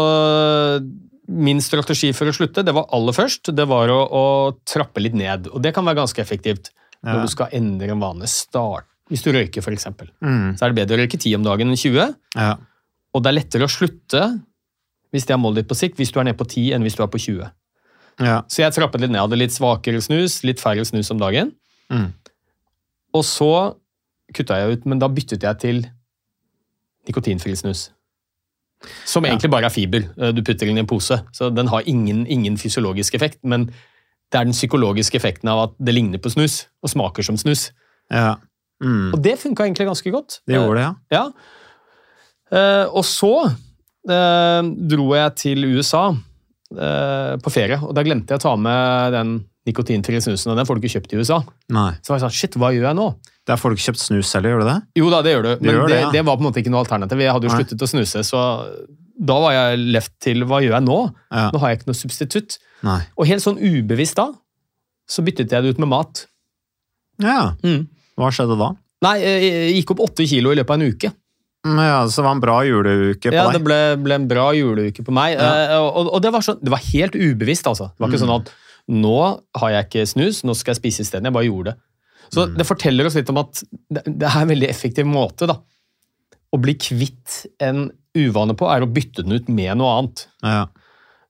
min 1.31 1.61
strategi 1.63 2.11
for 2.13 2.29
å 2.29 2.35
slutte, 2.35 2.63
det 2.65 2.73
var 2.75 2.89
aller 2.93 3.15
først, 3.15 3.53
det 3.55 3.65
var 3.69 3.89
å, 3.93 3.99
å 4.05 4.23
trappe 4.67 5.01
litt 5.01 5.15
ned. 5.17 5.47
Og 5.53 5.61
det 5.63 5.73
kan 5.75 5.87
være 5.87 6.03
ganske 6.03 6.21
effektivt 6.23 6.71
Ja. 7.01 7.15
når 7.15 7.23
du 7.25 7.31
skal 7.33 7.53
endre 7.57 7.89
en 7.95 8.01
vane. 8.03 8.27
Start. 8.29 8.85
Hvis 9.09 9.23
du 9.25 9.31
røyker, 9.33 9.63
eksempel. 9.73 10.11
Mm. 10.21 10.53
Så 10.53 10.63
er 10.67 10.69
det 10.69 10.77
bedre 10.83 10.99
å 10.99 11.01
røyke 11.01 11.17
10 11.17 11.33
om 11.39 11.43
dagen 11.47 11.71
enn 11.71 11.79
20. 11.79 12.13
Ja. 12.37 12.51
Og 13.15 13.23
det 13.23 13.31
er 13.31 13.37
lettere 13.39 13.65
å 13.65 13.71
slutte 13.71 14.21
hvis 15.11 15.25
det 15.25 15.33
er 15.33 15.41
målet 15.41 15.63
ditt 15.63 15.71
på 15.71 15.75
sikt, 15.75 15.97
hvis 15.99 16.13
du 16.13 16.19
er 16.21 16.29
nede 16.29 16.37
på 16.39 16.45
10 16.47 16.75
enn 16.75 16.85
hvis 16.85 16.95
du 16.95 17.01
er 17.03 17.09
på 17.11 17.19
20. 17.19 17.49
ja. 18.21 18.41
Så 18.47 18.61
jeg 18.63 18.73
trappet 18.75 19.01
litt 19.03 19.11
ned. 19.11 19.21
Hadde 19.23 19.39
litt 19.39 19.53
svakere 19.55 20.01
snus, 20.03 20.39
litt 20.47 20.61
færre 20.61 20.85
snus 20.87 21.09
om 21.13 21.19
dagen. 21.21 21.51
Mm. 21.91 22.11
Og 23.17 23.25
så 23.27 23.49
kutta 24.33 24.59
jeg 24.61 24.77
ut, 24.77 24.85
men 24.87 25.01
da 25.01 25.09
byttet 25.11 25.43
jeg 25.43 25.59
til 25.59 25.81
nikotinfri 27.09 27.55
snus. 27.57 27.89
Som 29.05 29.25
Ja. 29.25 29.31
egentlig 29.31 29.51
bare 29.51 29.65
er 29.65 29.73
fiber 29.73 30.05
eh, 30.17 30.31
du 30.33 30.41
putter 30.41 30.67
inn 30.69 30.77
i 30.77 30.81
en 30.81 30.87
pose. 30.87 31.17
Så 31.33 31.49
den 31.53 31.67
har 31.67 31.83
ingen, 31.85 32.25
ingen 32.27 32.57
fysiologisk 32.57 33.13
effekt, 33.15 33.39
men 33.43 33.67
det 34.31 34.39
er 34.39 34.45
den 34.47 34.53
psykologiske 34.55 35.17
effekten 35.19 35.49
av 35.51 35.63
at 35.69 35.73
det 35.77 35.93
ligner 35.93 36.17
på 36.17 36.31
snus, 36.31 36.67
og 36.81 36.89
smaker 36.89 37.23
som 37.23 37.37
snus. 37.37 37.71
ja. 38.11 38.35
Mm. 38.81 39.13
Og 39.13 39.21
det 39.21 39.35
funka 39.37 39.61
egentlig 39.63 39.85
ganske 39.85 40.09
godt. 40.11 40.39
Det 40.47 40.55
gjorde 40.55 40.79
det, 40.79 40.85
ja. 40.87 40.93
Ja. 41.11 41.25
Eh, 42.51 42.85
og 42.89 43.03
så 43.05 43.45
eh, 44.09 44.61
dro 44.89 45.13
jeg 45.13 45.35
til 45.37 45.65
USA 45.77 46.07
eh, 46.09 46.15
på 46.71 47.51
ferie, 47.51 47.75
og 47.83 47.91
da 47.97 48.03
glemte 48.05 48.31
jeg 48.31 48.39
å 48.39 48.43
ta 48.45 48.53
med 48.59 49.11
den 49.15 49.33
nikotinfrie 49.67 50.21
snusen, 50.23 50.53
og 50.53 50.57
den 50.57 50.65
får 50.65 50.77
du 50.77 50.85
ikke 50.85 50.95
kjøpt 50.95 51.13
i 51.13 51.19
USA. 51.19 51.41
Nei. 51.73 51.91
Så 52.01 52.13
var 52.13 52.17
jeg 52.17 52.23
sånn, 52.25 52.37
shit, 52.37 52.57
hva 52.57 52.71
gjør 52.73 52.87
jeg 52.89 52.97
nå? 52.97 53.07
Der 53.49 53.59
får 53.59 53.71
du 53.71 53.77
ikke 53.77 53.87
kjøpt 53.89 54.01
snus 54.01 54.31
heller, 54.37 54.53
gjør 54.53 54.63
du 54.63 54.69
det? 54.69 54.77
Jo 55.01 55.11
da, 55.13 55.21
det 55.25 55.35
gjør 55.35 55.45
du, 55.45 55.51
men 55.59 55.75
gjør 55.75 55.83
det, 55.83 55.93
det, 55.93 56.01
ja. 56.01 56.09
det 56.15 56.23
var 56.25 56.39
på 56.39 56.43
en 56.43 56.47
måte 56.47 56.61
ikke 56.63 56.73
noe 56.73 56.81
alternativ. 56.85 57.21
Jeg 57.21 57.35
hadde 57.35 57.49
jo 57.49 57.53
Nei. 57.53 57.59
sluttet 57.61 57.85
å 57.85 57.89
snuse, 57.91 58.23
så 58.25 58.43
da 59.21 59.37
var 59.43 59.55
jeg 59.55 59.81
left 59.97 60.13
til 60.23 60.45
hva 60.49 60.61
gjør 60.63 60.77
jeg 60.79 60.87
nå? 60.87 60.99
Ja. 61.29 61.47
Nå 61.53 61.61
har 61.61 61.73
jeg 61.73 61.81
ikke 61.81 61.91
noe 61.91 61.99
substitutt. 61.99 62.57
Nei. 62.87 62.99
Og 63.17 63.29
helt 63.29 63.45
sånn 63.45 63.59
ubevisst 63.61 64.17
da, 64.17 64.31
så 65.11 65.25
byttet 65.25 65.53
jeg 65.53 65.65
det 65.65 65.75
ut 65.75 65.81
med 65.83 65.91
mat. 65.91 66.25
Ja. 67.21 67.53
Mm. 67.61 67.85
Hva 68.17 68.31
skjedde 68.33 68.57
da? 68.57 68.71
Nei, 69.05 69.15
jeg 69.21 69.75
gikk 69.79 69.95
opp 69.95 70.05
åtte 70.07 70.25
kilo 70.29 70.53
i 70.53 70.57
løpet 70.57 70.73
av 70.73 70.81
en 70.81 70.93
uke. 70.93 71.13
Mm, 71.65 71.77
Ja, 71.77 71.97
så 72.09 72.21
det 72.21 72.25
var 72.25 72.31
en 72.35 72.41
bra 72.41 72.55
juleuke 72.65 73.29
på 73.29 73.33
Ja, 73.35 73.43
deg. 73.51 73.53
det 73.59 73.63
ble, 73.67 73.79
ble 74.01 74.15
en 74.17 74.27
bra 74.27 74.47
juleuke 74.57 75.03
på 75.05 75.13
meg. 75.13 75.35
Ja. 75.37 75.51
Eh, 75.75 75.77
og, 75.77 76.09
og 76.15 76.21
det, 76.23 76.31
var 76.33 76.41
sånn, 76.41 76.57
det 76.61 76.71
var 76.73 76.81
helt 76.87 77.13
ubevisst, 77.15 77.67
altså. 77.69 77.91
Det 77.93 77.99
var 78.01 78.09
ikke 78.09 78.21
Mm. 78.21 78.27
sånn 78.27 78.41
at 78.41 78.51
nå 78.89 79.17
har 79.61 79.69
jeg 79.75 79.85
ikke 79.87 80.07
snus, 80.09 80.41
nå 80.43 80.55
skal 80.57 80.73
jeg 80.73 80.81
spise 80.81 81.01
isteden. 81.05 81.29
Jeg 81.29 81.33
bare 81.33 81.45
gjorde 81.45 81.65
det. 81.71 81.77
Så 82.31 82.47
Mm. 82.47 82.57
det 82.57 82.65
forteller 82.65 83.05
oss 83.05 83.15
litt 83.15 83.29
om 83.29 83.37
at 83.37 83.63
det, 83.91 84.03
det 84.05 84.27
er 84.27 84.41
en 84.41 84.47
veldig 84.49 84.69
effektiv 84.69 85.05
måte 85.05 85.47
da. 85.47 85.57
å 86.53 86.59
bli 86.59 86.73
kvitt 86.75 87.45
en 87.61 87.91
uvane 88.17 88.51
på, 88.57 88.67
er 88.67 88.81
å 88.83 88.91
bytte 88.91 89.23
den 89.23 89.31
ut 89.37 89.47
med 89.47 89.77
noe 89.77 89.91
annet. 90.01 90.25
Ja. 90.43 90.65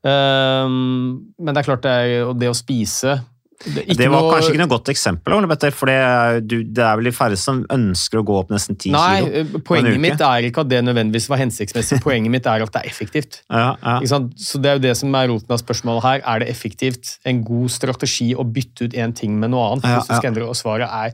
Um, 0.04 1.28
men 1.38 1.54
det 1.54 1.62
er 1.62 1.67
klart, 1.67 1.84
det, 1.86 1.91
er, 1.91 2.32
det 2.34 2.50
å 2.50 2.56
spise 2.58 3.20
det, 3.65 3.84
Det 3.97 4.08
var 4.10 4.24
noe- 4.24 4.32
kanskje 4.34 4.52
ikke 4.54 4.62
noe 4.63 4.71
godt 4.71 4.89
eksempel, 4.89 5.71
for 5.78 5.86
det 5.91 5.95
er, 5.95 6.39
du, 6.41 6.63
det 6.63 6.82
er 6.84 6.95
vel 6.97 7.06
de 7.06 7.12
færreste 7.13 7.45
som 7.45 7.60
ønsker 7.69 8.21
å 8.21 8.24
gå 8.26 8.38
opp 8.39 8.50
nesten 8.50 8.78
ti 8.80 8.89
kilo. 8.89 8.97
Nei, 8.97 9.43
poenget 9.67 10.00
mitt 10.02 10.21
er 10.26 10.47
ikke 10.50 10.63
at 10.65 10.69
det 10.71 10.80
nødvendigvis 10.88 11.30
var 11.30 11.38
hensiktsmessig. 11.43 12.02
Poenget 12.06 12.32
mitt 12.34 12.45
er 12.50 12.65
at 12.65 12.74
det 12.74 12.82
er 12.82 12.89
effektivt. 12.89 13.41
Ja, 13.54 13.76
ja. 13.84 14.00
Så 14.36 14.58
Det 14.62 14.71
er 14.71 14.80
jo 14.80 14.84
det 14.88 14.95
som 14.97 15.13
er 15.15 15.30
roten 15.30 15.52
av 15.54 15.62
spørsmålet 15.62 16.04
her. 16.08 16.21
Er 16.26 16.39
det 16.45 16.50
effektivt 16.50 17.17
en 17.26 17.43
god 17.45 17.69
strategi 17.69 18.32
å 18.34 18.43
bytte 18.43 18.89
ut 18.89 18.93
én 18.97 19.13
ting 19.13 19.38
med 19.39 19.52
noe 19.54 19.71
annet? 19.76 19.86
Ja, 20.10 20.19
endre, 20.26 20.50
Og 20.50 20.56
svaret 20.58 20.89
er 20.89 21.13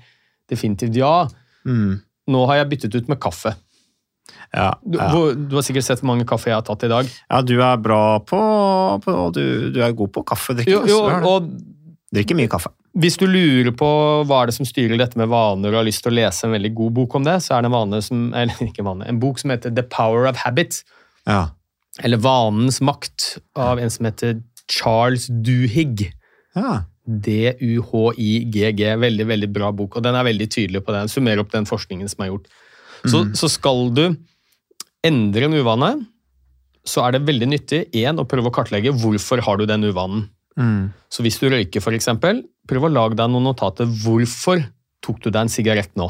definitivt 0.49 0.95
ja. 0.95 1.27
Mm. 1.67 1.99
Nå 2.31 2.45
har 2.47 2.61
jeg 2.63 2.69
byttet 2.71 2.95
ut 2.95 3.07
med 3.11 3.19
kaffe. 3.19 3.55
Ja, 4.55 4.73
Du, 4.83 4.97
ja. 4.97 5.07
Du, 5.11 5.47
du 5.51 5.55
har 5.55 5.63
sikkert 5.63 5.83
sett 5.87 5.99
hvor 6.01 6.07
mange 6.13 6.25
kaffe 6.27 6.47
jeg 6.51 6.55
har 6.55 6.63
tatt 6.67 6.83
i 6.87 6.89
dag. 6.91 7.07
ja, 7.31 7.41
du 7.43 7.57
er 7.63 7.77
bra 7.83 8.19
på, 8.23 8.39
på 9.03 9.15
du, 9.35 9.71
du 9.75 9.81
er 9.83 9.91
god 9.95 10.11
på 10.15 10.23
kaffedrikking. 10.27 10.87
Jo, 10.87 10.87
jo, 10.87 11.27
og 11.27 11.49
Drikker 12.15 12.37
mye 12.39 12.49
kaffe. 12.51 12.71
Hvis 12.97 13.17
du 13.19 13.25
lurer 13.27 13.73
på 13.75 13.87
hva 14.25 14.41
er 14.41 14.49
det 14.49 14.55
som 14.55 14.67
styrer 14.67 14.99
dette 14.99 15.19
med 15.19 15.29
vaner, 15.29 15.73
og 15.73 15.81
har 15.81 15.87
lyst 15.87 16.05
til 16.05 16.13
å 16.13 16.17
lese 16.17 16.47
en 16.47 16.55
veldig 16.55 16.71
god 16.77 16.95
bok 17.01 17.17
om 17.19 17.25
det, 17.27 17.35
så 17.43 17.57
er 17.57 17.65
det 17.65 17.69
en, 17.69 17.75
vane 17.75 18.01
som, 18.05 18.27
eller 18.37 18.69
ikke 18.69 18.85
vane, 18.87 19.07
en 19.09 19.21
bok 19.21 19.41
som 19.41 19.53
heter 19.53 19.73
The 19.75 19.85
Power 19.91 20.29
of 20.29 20.39
Habit. 20.45 20.81
Ja. 21.27 21.49
Eller 22.05 22.21
Vanens 22.21 22.79
makt, 22.85 23.37
av 23.57 23.81
en 23.81 23.91
som 23.91 24.07
heter 24.07 24.39
Charles 24.71 25.27
Duhigg. 25.27 26.11
ja. 26.57 26.83
D-U-H-I-G-G. 27.07 28.81
Veldig 28.99 29.25
veldig 29.29 29.47
bra 29.55 29.71
bok, 29.71 29.95
og 29.95 30.03
den 30.03 30.15
er 30.19 30.25
veldig 30.27 30.47
tydelig 30.51 30.81
på 30.83 30.91
det. 30.91 31.05
Den 31.05 31.11
summerer 31.11 31.39
opp 31.39 31.53
den 31.53 31.67
forskningen 31.69 32.09
som 32.11 32.25
er 32.25 32.33
gjort. 32.33 32.49
Så, 33.07 33.21
så 33.37 33.47
skal 33.47 33.87
du 33.95 34.03
endre 35.07 35.47
en 35.47 35.55
uvane, 35.55 35.91
så 36.87 37.05
er 37.05 37.15
det 37.15 37.27
veldig 37.27 37.47
nyttig 37.51 37.79
en, 38.03 38.19
å 38.19 38.27
prøve 38.27 38.51
å 38.51 38.55
kartlegge 38.55 38.91
hvorfor 38.95 39.39
har 39.45 39.59
du 39.59 39.63
den 39.69 39.87
uvanen. 39.87 40.25
Mm. 40.57 40.89
Så 41.13 41.23
hvis 41.25 41.37
du 41.39 41.47
røyker, 41.51 41.83
eksempel, 41.93 42.41
prøv 42.67 42.87
å 42.87 42.91
lage 42.91 43.17
deg 43.19 43.29
noen 43.31 43.45
notater. 43.51 43.85
Hvorfor 44.03 44.63
tok 45.05 45.21
du 45.23 45.29
deg 45.29 45.43
en 45.45 45.53
sigarett 45.53 45.93
nå? 45.99 46.09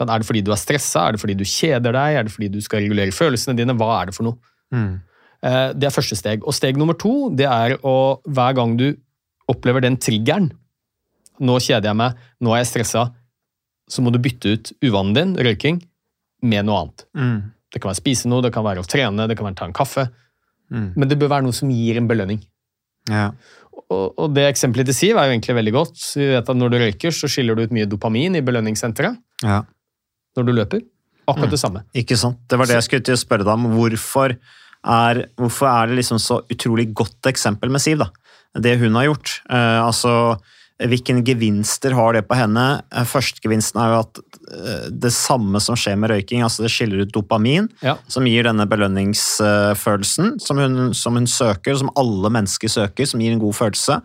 Er 0.00 0.22
det 0.22 0.28
fordi 0.28 0.42
du 0.44 0.52
er 0.54 0.60
stressa? 0.60 1.08
Er 1.08 1.16
det 1.16 1.20
fordi 1.20 1.36
du 1.36 1.44
kjeder 1.44 1.92
deg? 1.92 2.16
Er 2.16 2.24
det 2.24 2.32
fordi 2.32 2.48
du 2.52 2.60
skal 2.64 2.84
regulere 2.84 3.12
følelsene 3.12 3.56
dine? 3.58 3.74
Hva 3.76 4.00
er 4.00 4.10
det 4.10 4.16
for 4.16 4.28
noe? 4.28 4.38
Mm. 4.72 5.00
Eh, 5.42 5.72
Det 5.74 5.88
er 5.88 5.94
første 5.94 6.16
steg. 6.16 6.44
Og 6.46 6.54
steg 6.56 6.78
nummer 6.80 6.96
to 6.96 7.30
det 7.34 7.48
er 7.48 7.76
å 7.82 8.20
hver 8.24 8.56
gang 8.56 8.76
du 8.80 8.92
opplever 9.50 9.82
den 9.84 9.98
triggeren 10.00 10.52
Nå 11.40 11.54
kjeder 11.56 11.88
jeg 11.88 11.96
meg, 11.96 12.16
nå 12.44 12.52
er 12.52 12.58
jeg 12.60 12.68
stressa. 12.68 13.06
Så 13.88 14.02
må 14.04 14.10
du 14.12 14.18
bytte 14.20 14.50
ut 14.52 14.70
uvanen 14.84 15.14
din, 15.16 15.30
røyking, 15.40 15.78
med 16.44 16.66
noe 16.68 16.82
annet. 16.82 17.04
Mm. 17.16 17.38
Det 17.72 17.80
kan 17.80 17.88
være 17.88 17.96
å 17.96 18.00
spise 18.02 18.28
noe, 18.28 18.44
det 18.44 18.50
kan 18.52 18.66
være 18.66 18.82
å 18.82 18.84
trene, 18.84 19.24
det 19.24 19.38
kan 19.38 19.46
være 19.48 19.56
å 19.56 19.60
ta 19.62 19.68
en 19.70 19.72
kaffe. 19.72 20.04
Mm. 20.68 20.90
Men 21.00 21.08
det 21.08 21.16
bør 21.16 21.32
være 21.32 21.46
noe 21.46 21.56
som 21.56 21.72
gir 21.72 21.96
en 21.96 22.10
belønning. 22.10 22.42
Ja. 23.08 23.30
Og, 23.90 24.14
og 24.22 24.30
det 24.36 24.44
eksempelet 24.46 24.86
til 24.90 24.94
Siv 24.96 25.18
er 25.18 25.26
jo 25.26 25.34
egentlig 25.34 25.56
veldig 25.58 25.72
godt. 25.74 25.98
Vi 26.14 26.28
vet 26.30 26.48
at 26.52 26.56
Når 26.56 26.70
du 26.70 26.76
røyker, 26.78 27.10
så 27.14 27.26
skiller 27.30 27.58
du 27.58 27.64
ut 27.66 27.74
mye 27.74 27.88
dopamin 27.90 28.38
i 28.38 28.42
belønningssenteret 28.46 29.18
ja. 29.42 29.60
når 30.38 30.46
du 30.46 30.52
løper. 30.54 30.84
Akkurat 31.26 31.50
Mm. 31.50 31.54
det 31.54 31.60
samme. 31.62 31.82
Ikke 31.94 32.16
sant? 32.18 32.38
Det 32.50 32.58
var 32.58 32.66
det 32.66 32.74
jeg 32.78 32.86
skulle 32.86 33.06
til 33.06 33.14
å 33.14 33.20
spørre 33.20 33.44
deg 33.46 33.52
om. 33.52 33.66
Hvorfor 33.74 34.34
er, 34.34 35.20
hvorfor 35.38 35.66
er 35.70 35.90
det 35.90 35.98
liksom 36.00 36.18
så 36.22 36.40
utrolig 36.50 36.88
godt 36.94 37.26
eksempel 37.30 37.70
med 37.70 37.82
Siv, 37.82 37.98
da? 37.98 38.08
Det 38.58 38.78
hun 38.80 38.94
har 38.98 39.04
gjort. 39.10 39.36
Uh, 39.50 39.84
altså, 39.86 40.14
hvilke 40.88 41.18
gevinster 41.26 41.92
har 41.92 42.14
det 42.16 42.22
på 42.28 42.36
henne? 42.38 42.82
Eh, 42.94 43.04
Førstegevinsten 43.04 43.80
er 43.82 43.92
jo 43.92 43.98
at 44.04 44.20
eh, 44.54 44.86
det 44.90 45.12
samme 45.12 45.60
som 45.60 45.76
skjer 45.76 45.98
med 46.00 46.10
røyking, 46.14 46.40
altså 46.46 46.64
det 46.64 46.70
skiller 46.72 47.02
ut 47.04 47.12
dopamin, 47.12 47.68
Ja. 47.84 47.96
som 48.08 48.24
gir 48.24 48.44
denne 48.48 48.64
belønningsfølelsen 48.70 50.38
som 50.40 50.58
hun, 50.58 50.94
som 50.94 51.14
hun 51.18 51.26
søker, 51.26 51.76
som 51.76 51.90
alle 51.96 52.30
mennesker 52.32 52.68
søker, 52.72 53.06
som 53.06 53.20
gir 53.20 53.32
en 53.32 53.42
god 53.42 53.54
følelse. 53.54 54.00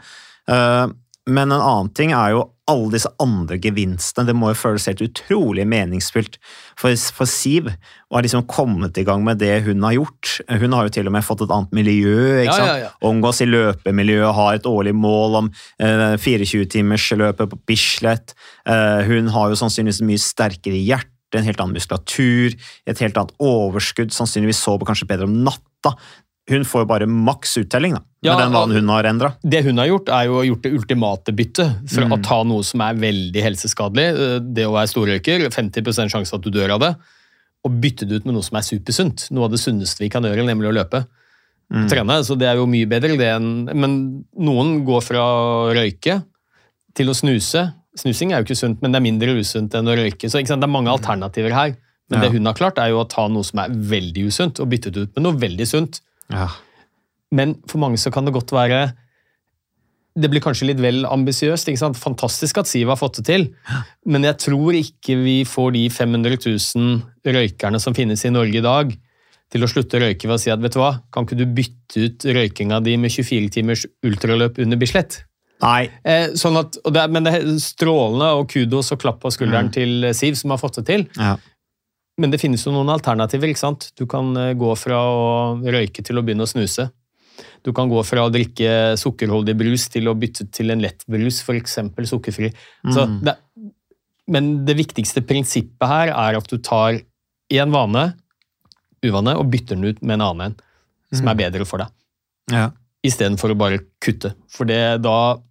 Eh, 0.50 0.88
Men 1.28 1.52
en 1.52 1.62
annen 1.62 1.90
ting 1.98 2.12
er 2.14 2.36
jo 2.36 2.44
alle 2.72 2.90
disse 2.96 3.10
andre 3.22 3.60
gevinstene. 3.62 4.26
Det 4.26 4.34
må 4.38 4.50
jo 4.50 4.58
føles 4.58 4.88
helt 4.90 5.04
utrolig 5.06 5.68
meningsfylt 5.70 6.40
for, 6.80 6.96
for 7.14 7.30
Siv 7.30 7.68
å 7.70 8.18
ha 8.18 8.24
liksom 8.26 8.46
kommet 8.50 8.98
i 8.98 9.04
gang 9.06 9.22
med 9.26 9.38
det 9.42 9.60
hun 9.68 9.84
har 9.86 9.94
gjort. 10.00 10.32
Hun 10.50 10.74
har 10.74 10.88
jo 10.88 10.94
til 10.98 11.10
og 11.10 11.14
med 11.14 11.26
fått 11.28 11.44
et 11.46 11.54
annet 11.54 11.76
miljø. 11.78 12.16
ikke 12.42 12.48
Ja, 12.50 12.56
sant? 12.58 12.72
ja, 12.72 12.78
ja. 12.88 12.92
Omgås 13.06 13.44
i 13.46 13.50
løpemiljøet, 13.50 14.34
har 14.38 14.58
et 14.58 14.70
årlig 14.70 14.96
mål 14.98 15.40
om 15.44 15.52
eh, 15.78 16.16
24-timersløpet 16.26 17.52
på 17.54 17.60
Bislett. 17.70 18.34
Eh, 18.66 19.04
hun 19.10 19.30
har 19.36 19.52
jo 19.54 19.60
sannsynligvis 19.62 20.02
mye 20.06 20.22
sterkere 20.22 20.80
hjerte, 20.82 21.12
en 21.36 21.44
helt 21.44 21.60
annen 21.60 21.76
muskulatur, 21.76 22.54
et 22.88 23.00
helt 23.04 23.18
annet 23.20 23.34
overskudd, 23.44 24.14
sannsynligvis 24.16 24.62
sover 24.64 24.88
kanskje 24.88 25.10
bedre 25.10 25.28
om 25.28 25.34
natta. 25.44 25.92
Hun 26.48 26.62
får 26.64 26.84
jo 26.84 26.86
bare 26.86 27.08
maks 27.10 27.56
uttelling 27.58 27.96
da, 27.96 28.02
med 28.22 28.30
Ja, 28.30 28.36
den 28.38 28.52
vanen 28.54 28.76
hun 28.78 28.90
har 28.94 29.04
endra. 29.10 29.32
Det 29.42 29.64
hun 29.66 29.78
har 29.82 29.88
gjort, 29.90 30.10
er 30.14 30.28
jo 30.30 30.44
gjort 30.46 30.62
det 30.62 30.74
ultimate 30.78 31.34
byttet 31.34 31.90
for 31.90 32.06
Mm. 32.06 32.12
å 32.14 32.24
ta 32.24 32.44
noe 32.44 32.62
som 32.64 32.82
er 32.82 32.94
veldig 32.94 33.42
helseskadelig. 33.42 34.06
eh, 34.14 34.40
Det 34.40 34.66
å 34.66 34.74
være 34.76 34.92
storrøyker, 34.92 35.50
50% 35.50 36.12
sjanse 36.14 36.34
at 36.36 36.42
du 36.42 36.52
dør 36.52 36.76
av 36.76 36.80
det. 36.82 36.96
Og 37.66 37.72
bytte 37.82 38.06
det 38.08 38.12
ut 38.22 38.26
med 38.26 38.36
noe 38.36 38.44
som 38.44 38.58
er 38.58 38.62
supersunt. 38.62 39.32
Noe 39.32 39.46
av 39.46 39.52
det 39.52 39.60
sunneste 39.60 40.00
vi 40.00 40.10
kan 40.10 40.22
gjøre, 40.22 40.46
nemlig 40.46 40.70
å 40.70 40.76
løpe. 40.84 41.08
Mm. 41.74 41.90
Trene, 41.90 42.20
så 42.24 42.38
det 42.38 42.46
er 42.48 42.58
jo 42.58 42.68
mye 42.68 42.86
bedre 42.86 43.18
det 43.18 43.26
enn 43.26 43.66
Men 43.74 44.24
noen 44.38 44.86
går 44.86 45.02
fra 45.02 45.18
å 45.18 45.74
røyke 45.74 46.24
til 46.94 47.08
å 47.08 47.16
snuse, 47.16 47.74
Snusing 47.98 48.34
er 48.34 48.44
jo 48.44 48.44
ikke 48.44 48.58
sunt, 48.60 48.82
men 48.82 48.92
det 48.92 48.98
er 49.00 49.06
mindre 49.08 49.40
usunt 49.40 49.72
enn 49.74 49.88
å 49.88 49.96
røyke. 49.96 50.28
Så 50.30 50.44
det 50.46 50.52
er 50.52 50.68
mange 50.68 50.92
alternativer 50.92 51.54
her. 51.54 51.78
Men 52.10 52.20
Ja. 52.22 52.28
det 52.28 52.34
hun 52.34 52.46
har 52.46 52.54
klart, 52.54 52.78
er 52.78 52.90
jo 52.90 53.00
å 53.04 53.08
ta 53.10 53.28
noe 53.30 53.42
som 53.42 53.58
er 53.60 53.70
veldig 53.70 54.26
usunt, 54.28 54.60
og 54.60 54.70
bytte 54.70 54.92
det 54.92 54.98
ut 54.98 55.16
med 55.16 55.24
noe 55.24 55.32
veldig 55.40 55.66
sunt. 55.66 56.02
Ja. 56.34 56.48
Men 57.36 57.56
for 57.68 57.82
mange 57.82 57.98
så 58.02 58.12
kan 58.14 58.26
det 58.26 58.34
godt 58.34 58.52
være 58.56 58.94
Det 60.16 60.30
blir 60.32 60.40
kanskje 60.40 60.70
litt 60.70 60.80
vel 60.80 61.04
ambisiøst. 61.06 61.68
Fantastisk 62.00 62.58
at 62.62 62.68
Siv 62.70 62.88
har 62.88 62.96
fått 62.96 63.18
det 63.20 63.26
til, 63.28 63.50
men 64.08 64.24
jeg 64.24 64.38
tror 64.40 64.72
ikke 64.78 65.18
vi 65.20 65.44
får 65.44 65.74
de 65.76 65.82
500 65.92 66.38
000 66.40 67.02
røykerne 67.36 67.82
som 67.84 67.94
finnes 67.98 68.24
i 68.24 68.32
Norge 68.32 68.62
i 68.62 68.64
dag, 68.64 68.94
til 69.52 69.62
å 69.62 69.68
slutte 69.68 69.98
å 70.00 70.06
røyke 70.06 70.24
ved 70.30 70.38
å 70.38 70.40
si 70.42 70.50
at 70.54 70.62
vet 70.64 70.72
du 70.74 70.80
hva, 70.80 70.94
kan 71.12 71.28
ikke 71.28 71.36
du 71.38 71.46
bytte 71.46 72.06
ut 72.08 72.24
røykinga 72.32 72.80
di 72.86 72.96
med 72.98 73.12
24 73.12 73.50
timers 73.58 73.84
ultraløp 74.08 74.58
under 74.64 74.80
Bislett? 74.80 75.20
Nei. 75.62 75.90
Eh, 76.04 76.32
sånn 76.40 76.58
at, 76.60 76.80
og 76.86 76.94
det, 76.96 77.02
er- 77.04 77.12
men 77.12 77.24
det 77.28 77.34
er 77.36 77.46
strålende, 77.60 78.32
og 78.40 78.48
kudos 78.52 78.92
og 78.96 79.00
klapp 79.04 79.20
på 79.22 79.32
skulderen 79.36 79.68
til 79.76 80.08
Siv, 80.16 80.36
som 80.40 80.50
har 80.56 80.58
fått 80.64 80.80
det 80.80 80.86
til. 80.90 81.06
Ja. 81.20 81.36
Men 82.22 82.32
det 82.32 82.40
finnes 82.40 82.64
jo 82.64 82.72
noen 82.72 82.94
alternativer. 82.94 83.52
ikke 83.52 83.64
sant? 83.64 83.90
Du 84.00 84.06
kan 84.08 84.32
eh, 84.40 84.54
gå 84.56 84.72
fra 84.80 85.02
å 85.12 85.26
røyke 85.60 86.04
til 86.06 86.20
å 86.20 86.24
begynne 86.26 86.48
å 86.48 86.52
snuse. 86.52 86.88
Du 87.66 87.74
kan 87.76 87.90
gå 87.92 88.00
fra 88.08 88.24
å 88.24 88.32
drikke 88.32 88.96
sukkerholdig 89.00 89.56
brus 89.60 89.90
til 89.92 90.08
å 90.08 90.16
bytte 90.16 90.48
til 90.54 90.72
en 90.72 90.84
lettbrus, 90.84 91.42
f.eks. 91.44 91.80
sukkerfri. 92.08 92.52
Mm. 92.86 93.18
det, 93.26 93.36
men 94.32 94.52
det 94.68 94.78
viktigste 94.80 95.26
prinsippet 95.26 95.90
her 95.90 96.14
er 96.14 96.38
at 96.40 96.48
du 96.50 96.58
tar 96.64 97.02
én 97.54 97.74
vane, 97.74 98.06
uvane, 99.06 99.36
og 99.38 99.50
bytter 99.52 99.78
den 99.78 99.92
ut 99.92 100.02
med 100.02 100.18
en 100.18 100.26
annen 100.30 100.48
en, 100.48 100.56
som 101.14 101.28
er 101.30 101.38
bedre 101.42 101.68
for 101.68 101.84
deg. 101.84 101.92
Ja. 102.54 102.70
Istedenfor 103.06 103.54
å 103.54 103.60
bare 103.60 103.84
kutte. 104.02 104.34
For 104.52 104.70
det 104.70 105.02
da 105.04 105.42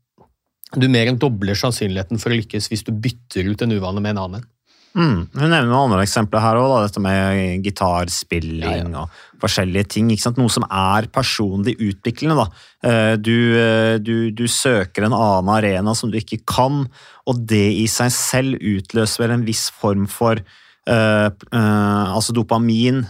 Du 0.75 0.89
mer 0.91 1.07
enn 1.07 1.19
dobler 1.23 1.55
sannsynligheten 1.55 2.19
for 2.19 2.35
å 2.35 2.35
lykkes 2.35 2.67
hvis 2.67 2.83
du 2.83 2.91
bytter 2.91 3.47
ut 3.47 3.61
en 3.63 3.71
uvane 3.77 4.01
med 4.03 4.17
en 4.17 4.23
annen. 4.25 4.47
Mm. 4.95 5.25
Hun 5.35 5.49
nevner 5.51 5.67
noen 5.67 5.89
andre 5.89 6.05
eksempler 6.07 6.39
her 6.39 6.59
òg, 6.61 6.77
dette 6.85 7.01
med 7.03 7.65
gitarspilling 7.67 8.93
og 8.95 9.17
forskjellige 9.43 9.89
ting. 9.97 10.13
Noe 10.39 10.53
som 10.53 10.67
er 10.69 11.09
personlig 11.11 11.75
utviklende. 11.83 12.47
Eh, 12.85 13.17
Du, 13.19 13.35
eh, 13.59 13.99
du, 13.99 14.31
du 14.31 14.47
søker 14.47 15.07
en 15.07 15.17
annen 15.17 15.51
arena 15.51 15.95
som 15.99 16.13
du 16.13 16.19
ikke 16.21 16.45
kan, 16.47 16.85
og 17.27 17.43
det 17.51 17.67
i 17.81 17.89
seg 17.91 18.13
selv 18.15 18.63
utløser 18.63 19.25
vel 19.25 19.35
en 19.39 19.47
viss 19.47 19.67
form 19.75 20.07
for 20.07 20.39
uh, 20.39 21.29
uh, 21.33 22.07
altså 22.15 22.35
dopamin 22.37 23.05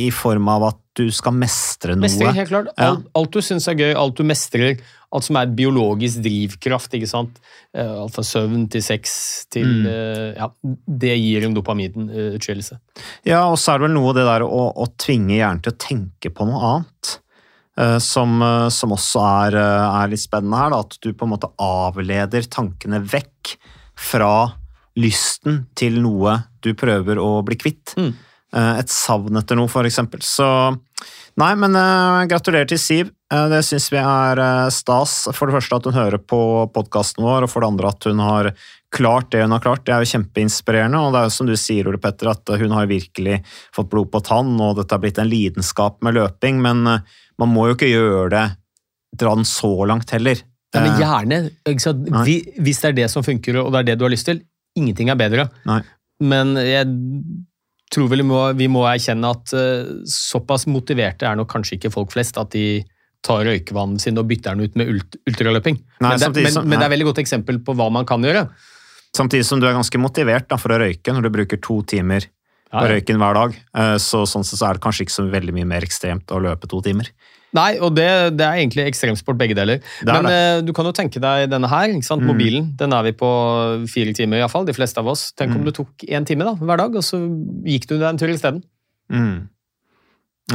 i 0.00 0.10
form 0.10 0.48
av 0.50 0.64
at 0.72 0.79
du 1.00 1.10
skal 1.16 1.32
mestre 1.36 1.96
noe. 1.96 2.04
Mestring, 2.06 2.34
helt 2.36 2.50
klart. 2.52 2.70
Ja. 2.76 2.92
Alt, 2.94 3.06
alt 3.16 3.30
du 3.36 3.40
syns 3.44 3.66
er 3.72 3.78
gøy, 3.80 3.92
alt 3.98 4.18
du 4.20 4.24
mestrer, 4.28 4.78
alt 5.10 5.26
som 5.26 5.38
er 5.40 5.48
biologisk 5.58 6.20
drivkraft, 6.22 6.92
ikke 6.94 7.08
sant. 7.10 7.40
Eh, 7.74 7.86
Alt 8.02 8.14
fra 8.14 8.22
søvn 8.26 8.68
til 8.70 8.82
sex 8.82 9.46
til 9.50 9.66
Mm. 9.66 9.86
eh, 9.86 10.34
Ja, 10.38 10.48
det 10.86 11.16
gir 11.18 11.44
en 11.48 11.54
dopaminutskillelse. 11.56 12.78
Ja, 13.26 13.40
og 13.50 13.56
så 13.58 13.72
er 13.74 13.78
det 13.80 13.88
vel 13.88 13.96
noe 13.96 14.12
det 14.14 14.24
der 14.28 14.44
å, 14.46 14.62
å 14.76 14.86
tvinge 14.98 15.34
hjernen 15.38 15.62
til 15.64 15.72
å 15.74 15.80
tenke 15.82 16.30
på 16.34 16.46
noe 16.46 16.62
annet. 16.74 17.16
eh, 17.78 17.98
Som, 17.98 18.40
eh, 18.42 18.68
som 18.68 18.90
også 18.94 19.20
er, 19.48 19.56
eh, 19.56 20.02
er 20.04 20.08
litt 20.12 20.20
spennende 20.22 20.58
her, 20.58 20.70
da, 20.70 20.80
at 20.80 20.98
du 21.02 21.12
på 21.12 21.24
en 21.26 21.30
måte 21.34 21.50
avleder 21.58 22.46
tankene 22.50 23.00
vekk 23.02 23.56
fra 23.96 24.52
lysten 25.00 25.66
til 25.78 26.00
noe 26.02 26.42
du 26.62 26.72
prøver 26.74 27.16
å 27.22 27.42
bli 27.46 27.56
kvitt. 27.56 27.94
Mm. 27.96 28.12
Eh, 28.52 28.78
Et 28.80 28.88
savn 28.90 29.36
etter 29.38 29.56
noe, 29.56 29.68
eksempel. 29.68 30.20
Så 30.26 30.46
nei, 31.38 31.52
men 31.60 31.76
uh, 31.76 32.26
gratulerer 32.30 32.68
til 32.70 32.80
Siv. 32.80 33.12
Uh, 33.32 33.46
det 33.52 33.62
syns 33.66 33.88
vi 33.92 34.00
er 34.00 34.40
uh, 34.42 34.66
stas. 34.74 35.14
For 35.36 35.46
det 35.46 35.58
første 35.58 35.78
at 35.78 35.88
hun 35.88 35.98
hører 35.98 36.18
på 36.18 36.40
podkasten 36.74 37.24
vår, 37.26 37.46
og 37.46 37.52
for 37.52 37.62
det 37.62 37.70
andre 37.70 37.92
at 37.94 38.08
hun 38.10 38.22
har 38.24 38.50
klart 38.90 39.30
det 39.30 39.44
hun 39.44 39.54
har 39.54 39.62
klart. 39.62 39.84
Det 39.86 39.94
er 39.94 40.04
jo 40.04 40.12
kjempeinspirerende, 40.16 41.00
og 41.00 41.14
det 41.14 41.20
er 41.20 41.28
jo 41.28 41.34
som 41.36 41.50
du 41.50 41.56
sier, 41.60 41.86
Ole 41.86 42.00
Petter, 42.02 42.32
at 42.32 42.54
hun 42.60 42.74
har 42.74 42.90
virkelig 42.90 43.40
fått 43.76 43.90
blod 43.92 44.10
på 44.10 44.22
tann, 44.26 44.56
og 44.58 44.80
dette 44.80 44.96
har 44.96 45.02
blitt 45.02 45.20
en 45.22 45.30
lidenskap 45.30 46.00
med 46.06 46.18
løping, 46.18 46.58
men 46.64 46.82
man 46.88 47.52
må 47.52 47.68
jo 47.68 47.76
ikke 47.78 47.92
gjøre 47.92 48.32
det 48.34 48.46
dra 49.20 49.34
den 49.38 49.46
så 49.48 49.70
langt 49.86 50.10
heller. 50.14 50.42
Ja, 50.74 50.82
men 50.84 50.98
gjerne. 51.00 51.38
Nei. 52.14 52.36
Hvis 52.62 52.82
det 52.82 52.92
er 52.92 52.98
det 53.00 53.08
som 53.10 53.26
funker, 53.26 53.58
og 53.62 53.72
det 53.74 53.80
er 53.80 53.88
det 53.90 53.96
du 54.00 54.06
har 54.06 54.12
lyst 54.12 54.28
til, 54.30 54.42
ingenting 54.78 55.10
er 55.10 55.18
bedre. 55.18 55.48
Nei. 55.66 55.80
Men 56.22 56.54
jeg 56.58 56.86
tror 57.90 58.08
vel 58.08 58.22
vi 58.22 58.28
må, 58.30 58.40
vi 58.56 58.68
må 58.70 58.84
erkjenne 58.86 59.30
at 59.34 59.52
uh, 59.56 59.90
såpass 60.06 60.66
motiverte 60.70 61.26
er 61.26 61.36
nok 61.40 61.50
kanskje 61.50 61.76
ikke 61.78 61.90
folk 61.94 62.12
flest 62.14 62.38
at 62.38 62.50
de 62.54 62.84
tar 63.26 63.42
røykevannet 63.44 64.00
sin 64.00 64.16
og 64.18 64.28
bytter 64.30 64.54
den 64.56 64.64
ut 64.70 64.76
med 64.80 64.88
ult 64.94 65.16
ultraløping. 65.28 65.76
Nei, 66.00 66.10
men, 66.16 66.20
det, 66.32 66.42
men, 66.46 66.52
som- 66.54 66.68
men 66.68 66.78
det 66.78 66.86
er 66.86 66.92
veldig 66.94 67.08
godt 67.10 67.18
eksempel 67.24 67.58
på 67.66 67.74
hva 67.76 67.90
man 67.92 68.06
kan 68.08 68.22
gjøre. 68.24 68.46
Samtidig 69.16 69.44
som 69.44 69.60
du 69.60 69.66
er 69.66 69.74
ganske 69.74 69.98
motivert 70.00 70.46
da, 70.48 70.56
for 70.56 70.70
å 70.72 70.78
røyke 70.80 71.12
når 71.12 71.26
du 71.26 71.30
bruker 71.34 71.58
to 71.60 71.80
timer 71.82 72.20
på 72.70 72.78
Ja, 72.78 72.86
ja. 72.86 72.94
røyken 72.94 73.18
hver 73.18 73.34
dag. 73.34 73.56
Eh, 73.74 73.96
Så 73.98 74.22
sånn 74.30 74.44
sett 74.46 74.60
så 74.60 74.68
er 74.70 74.78
det 74.78 74.82
kanskje 74.84 75.02
ikke 75.08 75.16
så 75.18 75.24
veldig 75.28 75.52
mye 75.56 75.66
mer 75.66 75.82
ekstremt 75.82 76.30
å 76.30 76.38
løpe 76.40 76.68
to 76.70 76.78
timer. 76.86 77.10
Nei, 77.56 77.70
og 77.82 77.96
det, 77.96 78.06
det 78.38 78.44
er 78.46 78.60
egentlig 78.60 78.84
ekstremsport 78.86 79.38
begge 79.40 79.56
deler. 79.58 79.80
Er 80.06 80.10
Men 80.22 80.28
eh, 80.30 80.60
du 80.62 80.70
kan 80.76 80.86
jo 80.86 80.92
tenke 80.94 81.18
deg 81.22 81.48
denne 81.50 81.66
her, 81.70 81.90
ikke 81.90 82.06
sant? 82.06 82.22
Mm. 82.22 82.28
mobilen. 82.30 82.68
Den 82.78 82.92
er 82.94 83.02
vi 83.08 83.12
på 83.18 83.30
fire 83.90 84.12
timer, 84.14 84.38
iallfall. 84.38 84.68
De 84.68 84.76
fleste 84.76 85.02
av 85.02 85.08
oss. 85.10 85.32
Tenk 85.34 85.50
Mm. 85.50 85.56
om 85.58 85.64
du 85.66 85.72
tok 85.74 86.04
én 86.06 86.26
time 86.28 86.46
da, 86.46 86.52
hver 86.54 86.78
dag, 86.78 86.94
og 86.94 87.02
så 87.02 87.18
gikk 87.66 87.88
du 87.90 87.96
deg 87.98 88.06
en 88.12 88.20
tur 88.22 88.30
isteden. 88.30 88.62
Mm. 89.10 89.48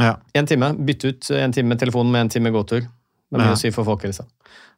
Ja. 0.00 0.14
Én 0.36 0.48
time. 0.48 0.72
Bytte 0.88 1.12
ut 1.12 1.30
en 1.36 1.52
time 1.52 1.68
med 1.68 1.78
telefonen 1.80 2.12
med 2.12 2.20
en 2.26 2.28
time 2.32 2.50
gåtur. 2.54 2.88
Det 3.26 3.38
er 3.38 3.42
mye 3.42 3.56
å 3.56 3.58
si 3.58 3.72
for 3.74 3.86
folkehelsa. 3.88 4.26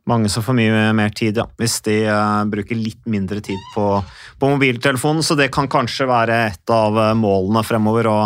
Mange 0.08 0.30
som 0.32 0.40
får 0.40 0.56
mye 0.56 0.84
mer 0.96 1.11
tid, 1.12 1.37
ja. 1.37 1.44
Hvis 1.61 1.82
de 1.84 1.98
uh, 2.08 2.40
bruker 2.48 2.78
litt 2.78 3.02
mindre 3.11 3.42
tid 3.44 3.61
på, 3.74 3.84
på 4.40 4.48
mobiltelefonen. 4.54 5.20
Så 5.24 5.37
det 5.37 5.50
kan 5.52 5.68
kanskje 5.68 6.06
være 6.08 6.38
et 6.46 6.72
av 6.72 6.96
eh, 6.96 7.12
målene 7.18 7.61
fremover, 7.66 8.08
å 8.08 8.16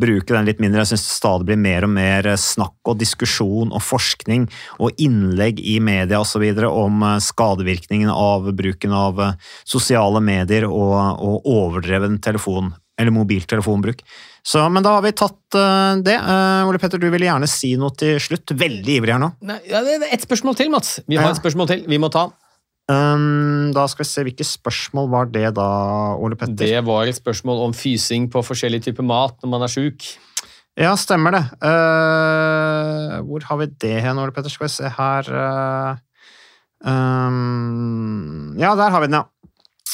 bruke 0.00 0.34
den 0.34 0.48
litt 0.48 0.60
mindre. 0.60 0.82
Jeg 0.82 0.92
syns 0.92 1.06
det 1.06 1.14
stadig 1.14 1.48
blir 1.48 1.60
mer 1.62 1.86
og 1.86 1.94
mer 1.94 2.28
snakk 2.40 2.92
og 2.92 3.00
diskusjon 3.00 3.72
og 3.72 3.84
forskning 3.84 4.50
og 4.84 5.00
innlegg 5.00 5.62
i 5.64 5.78
media 5.80 6.20
osv. 6.20 6.44
om 6.68 7.06
eh, 7.08 7.16
skadevirkningene 7.24 8.12
av 8.12 8.52
bruken 8.56 8.92
av 8.92 9.24
sosiale 9.64 10.20
medier 10.20 10.68
og, 10.68 10.98
og 11.24 11.48
overdreven 11.48 12.20
telefon 12.20 12.74
eller 13.00 13.14
mobiltelefonbruk. 13.16 14.04
Så, 14.46 14.62
men 14.72 14.84
da 14.84 14.94
har 14.98 15.04
vi 15.04 15.14
tatt 15.16 15.56
uh, 15.56 15.96
det. 16.04 16.18
Uh, 16.20 16.68
Ole 16.68 16.80
Petter, 16.80 17.00
du 17.00 17.08
ville 17.12 17.26
gjerne 17.28 17.48
si 17.50 17.72
noe 17.80 17.92
til 17.96 18.20
slutt. 18.22 18.52
Veldig 18.60 19.00
ivrig 19.00 19.16
her 19.16 19.20
nå. 19.22 19.32
Nei, 19.48 19.58
ja, 19.68 19.80
det 19.84 19.98
er 19.98 20.14
ett 20.14 20.24
spørsmål 20.28 20.56
til, 20.60 20.70
Mats. 20.72 20.98
Vi 21.08 21.18
har 21.18 21.28
Ja. 21.28 21.34
et 21.34 21.42
spørsmål 21.42 21.72
til. 21.72 21.84
Vi 21.88 21.98
må 22.00 22.12
ta. 22.12 22.28
Um, 22.90 23.70
da 23.76 23.84
skal 23.86 24.02
vi 24.02 24.08
se, 24.08 24.24
Hvilke 24.26 24.46
spørsmål 24.46 25.10
var 25.12 25.28
det 25.30 25.52
da, 25.54 25.66
Ole 26.18 26.34
Petter? 26.38 26.56
Det 26.58 26.80
var 26.88 27.06
et 27.06 27.14
spørsmål 27.18 27.60
om 27.68 27.74
fysing 27.76 28.26
på 28.32 28.42
forskjellig 28.42 28.82
type 28.88 29.04
mat 29.06 29.36
når 29.44 29.52
man 29.52 29.62
er 29.66 29.70
sjuk. 29.70 30.08
Ja, 30.80 30.94
stemmer 30.98 31.36
det. 31.36 31.42
Uh, 31.62 33.20
hvor 33.28 33.44
har 33.46 33.60
vi 33.60 33.68
det 33.84 33.96
hen, 34.02 34.18
Ole 34.18 34.34
Petter? 34.34 34.50
Skal 34.50 34.66
vi 34.66 34.72
se 34.74 34.90
her 34.96 35.28
uh, 35.30 36.00
um, 36.90 38.56
Ja, 38.58 38.74
der 38.78 38.90
har 38.90 39.04
vi 39.04 39.10
den, 39.10 39.20
ja. 39.20 39.24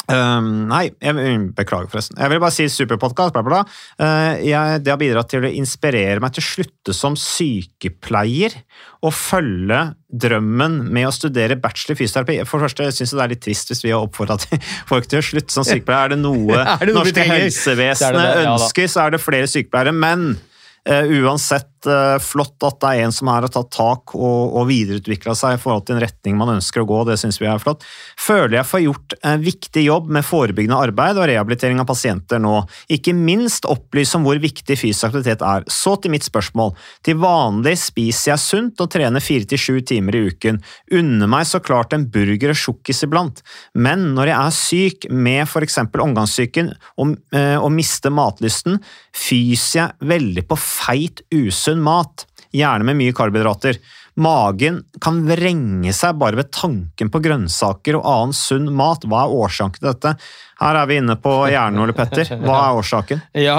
Um, 0.06 0.68
nei, 0.70 0.84
jeg 1.02 1.38
beklager 1.56 1.90
forresten. 1.90 2.18
Jeg 2.20 2.30
vil 2.30 2.40
bare 2.42 2.54
si 2.54 2.68
superpodkast. 2.70 3.34
Bla, 3.34 3.42
bla, 3.42 3.62
bla. 3.64 3.78
Uh, 3.98 4.38
jeg, 4.46 4.82
det 4.86 4.92
har 4.92 5.00
bidratt 5.00 5.30
til 5.32 5.46
å 5.46 5.50
inspirere 5.50 6.22
meg 6.22 6.36
til 6.36 6.44
å 6.44 6.46
slutte 6.46 6.94
som 6.94 7.16
sykepleier 7.18 8.54
og 9.02 9.14
følge 9.14 9.80
drømmen 10.06 10.78
med 10.94 11.08
å 11.08 11.14
studere 11.14 11.58
bachelor 11.60 11.96
i 11.96 12.00
fysioterapi. 12.04 12.38
For 12.46 12.62
det 12.62 12.68
første 12.68 12.90
syns 12.94 13.12
jeg 13.12 13.18
det 13.18 13.24
er 13.26 13.34
litt 13.34 13.44
trist 13.48 13.72
hvis 13.72 13.82
vi 13.82 13.94
har 13.94 14.06
oppfordra 14.06 14.38
folk 14.90 15.10
til 15.10 15.22
å 15.22 15.26
slutte 15.26 15.56
som 15.56 15.66
sykepleier. 15.66 16.06
Er 16.06 16.14
det 16.14 16.20
noe, 16.22 16.60
Er 16.76 16.86
det 16.86 16.96
norske 16.96 17.26
helsevesenet 17.26 18.28
er 18.28 18.52
ønsker, 18.52 18.90
så 18.92 19.06
er 19.06 19.16
det 19.16 19.22
flere 19.24 19.50
sykepleiere. 19.50 19.94
Men 19.96 20.28
uh, 20.36 21.16
uansett 21.18 21.75
eh, 21.90 22.16
flott 22.22 22.62
at 22.66 22.78
det 22.82 22.90
er 22.90 23.06
en 23.06 23.14
som 23.14 23.30
har 23.30 23.46
tatt 23.52 23.70
tak 23.74 24.14
og, 24.16 24.56
og 24.56 24.66
videreutvikla 24.70 25.34
seg 25.38 25.56
i 25.56 25.60
forhold 25.62 25.86
til 25.86 25.96
en 25.96 26.02
retning 26.04 26.38
man 26.38 26.54
ønsker 26.56 26.82
å 26.82 26.88
gå. 26.88 27.02
Det 27.08 27.18
syns 27.20 27.40
vi 27.40 27.48
er 27.50 27.62
flott. 27.62 27.84
Føler 28.20 28.58
jeg 28.58 28.70
får 28.70 28.84
gjort 28.84 29.16
en 29.22 29.44
viktig 29.44 29.84
jobb 29.86 30.10
med 30.16 30.26
forebyggende 30.26 30.80
arbeid 30.88 31.20
og 31.20 31.28
rehabilitering 31.30 31.82
av 31.82 31.88
pasienter 31.90 32.42
nå. 32.42 32.54
Ikke 32.92 33.14
minst 33.16 33.68
opplyse 33.68 34.18
om 34.18 34.26
hvor 34.26 34.40
viktig 34.42 34.78
fysisk 34.78 35.10
aktivitet 35.10 35.44
er. 35.46 35.66
Så 35.70 35.96
til 36.00 36.14
mitt 36.14 36.26
spørsmål. 36.26 36.74
Til 37.06 37.20
vanlig 37.22 37.76
spiser 37.80 38.32
jeg 38.34 38.44
sunt 38.44 38.82
og 38.82 38.90
trener 38.92 39.24
fire 39.24 39.48
til 39.48 39.60
sju 39.60 39.80
timer 39.86 40.18
i 40.18 40.24
uken. 40.30 40.60
Unner 40.96 41.30
meg 41.30 41.46
så 41.48 41.62
klart 41.64 41.94
en 41.96 42.08
burger 42.12 42.52
og 42.52 42.60
sjokkis 42.60 43.04
iblant. 43.06 43.42
Men 43.74 44.10
når 44.16 44.32
jeg 44.32 44.38
er 44.38 44.56
syk 44.56 45.08
med 45.12 45.44
f.eks. 45.46 45.78
omgangssyken 45.86 46.72
og, 47.00 47.16
eh, 47.36 47.56
og 47.56 47.70
mister 47.74 48.12
matlysten, 48.14 48.80
fyser 49.16 49.78
jeg 49.78 50.10
veldig 50.10 50.44
på 50.48 50.58
feit, 50.60 51.22
usunn 51.34 51.75
mat. 51.84 52.26
Gjerne 52.56 52.86
med 52.88 52.98
mye 53.00 53.14
karbohydrater. 53.16 53.78
Magen 54.22 54.78
kan 55.04 55.18
vrenge 55.28 55.92
seg 55.92 56.16
bare 56.20 56.38
ved 56.40 56.48
tanken 56.56 57.10
på 57.12 57.20
grønnsaker 57.24 57.98
og 57.98 58.06
annen 58.08 58.36
sunn 58.36 58.70
mat. 58.72 59.04
Hva 59.04 59.26
er 59.26 59.34
årsaken 59.42 59.76
til 59.80 59.90
dette? 59.90 60.14
Her 60.62 60.80
er 60.80 60.88
vi 60.88 61.00
inne 61.02 61.18
på 61.20 61.34
hjernen, 61.52 61.82
Ole 61.84 61.96
Petter. 61.96 62.30
Hva 62.46 62.62
er 62.70 62.80
årsaken? 62.80 63.20
Ja, 63.36 63.58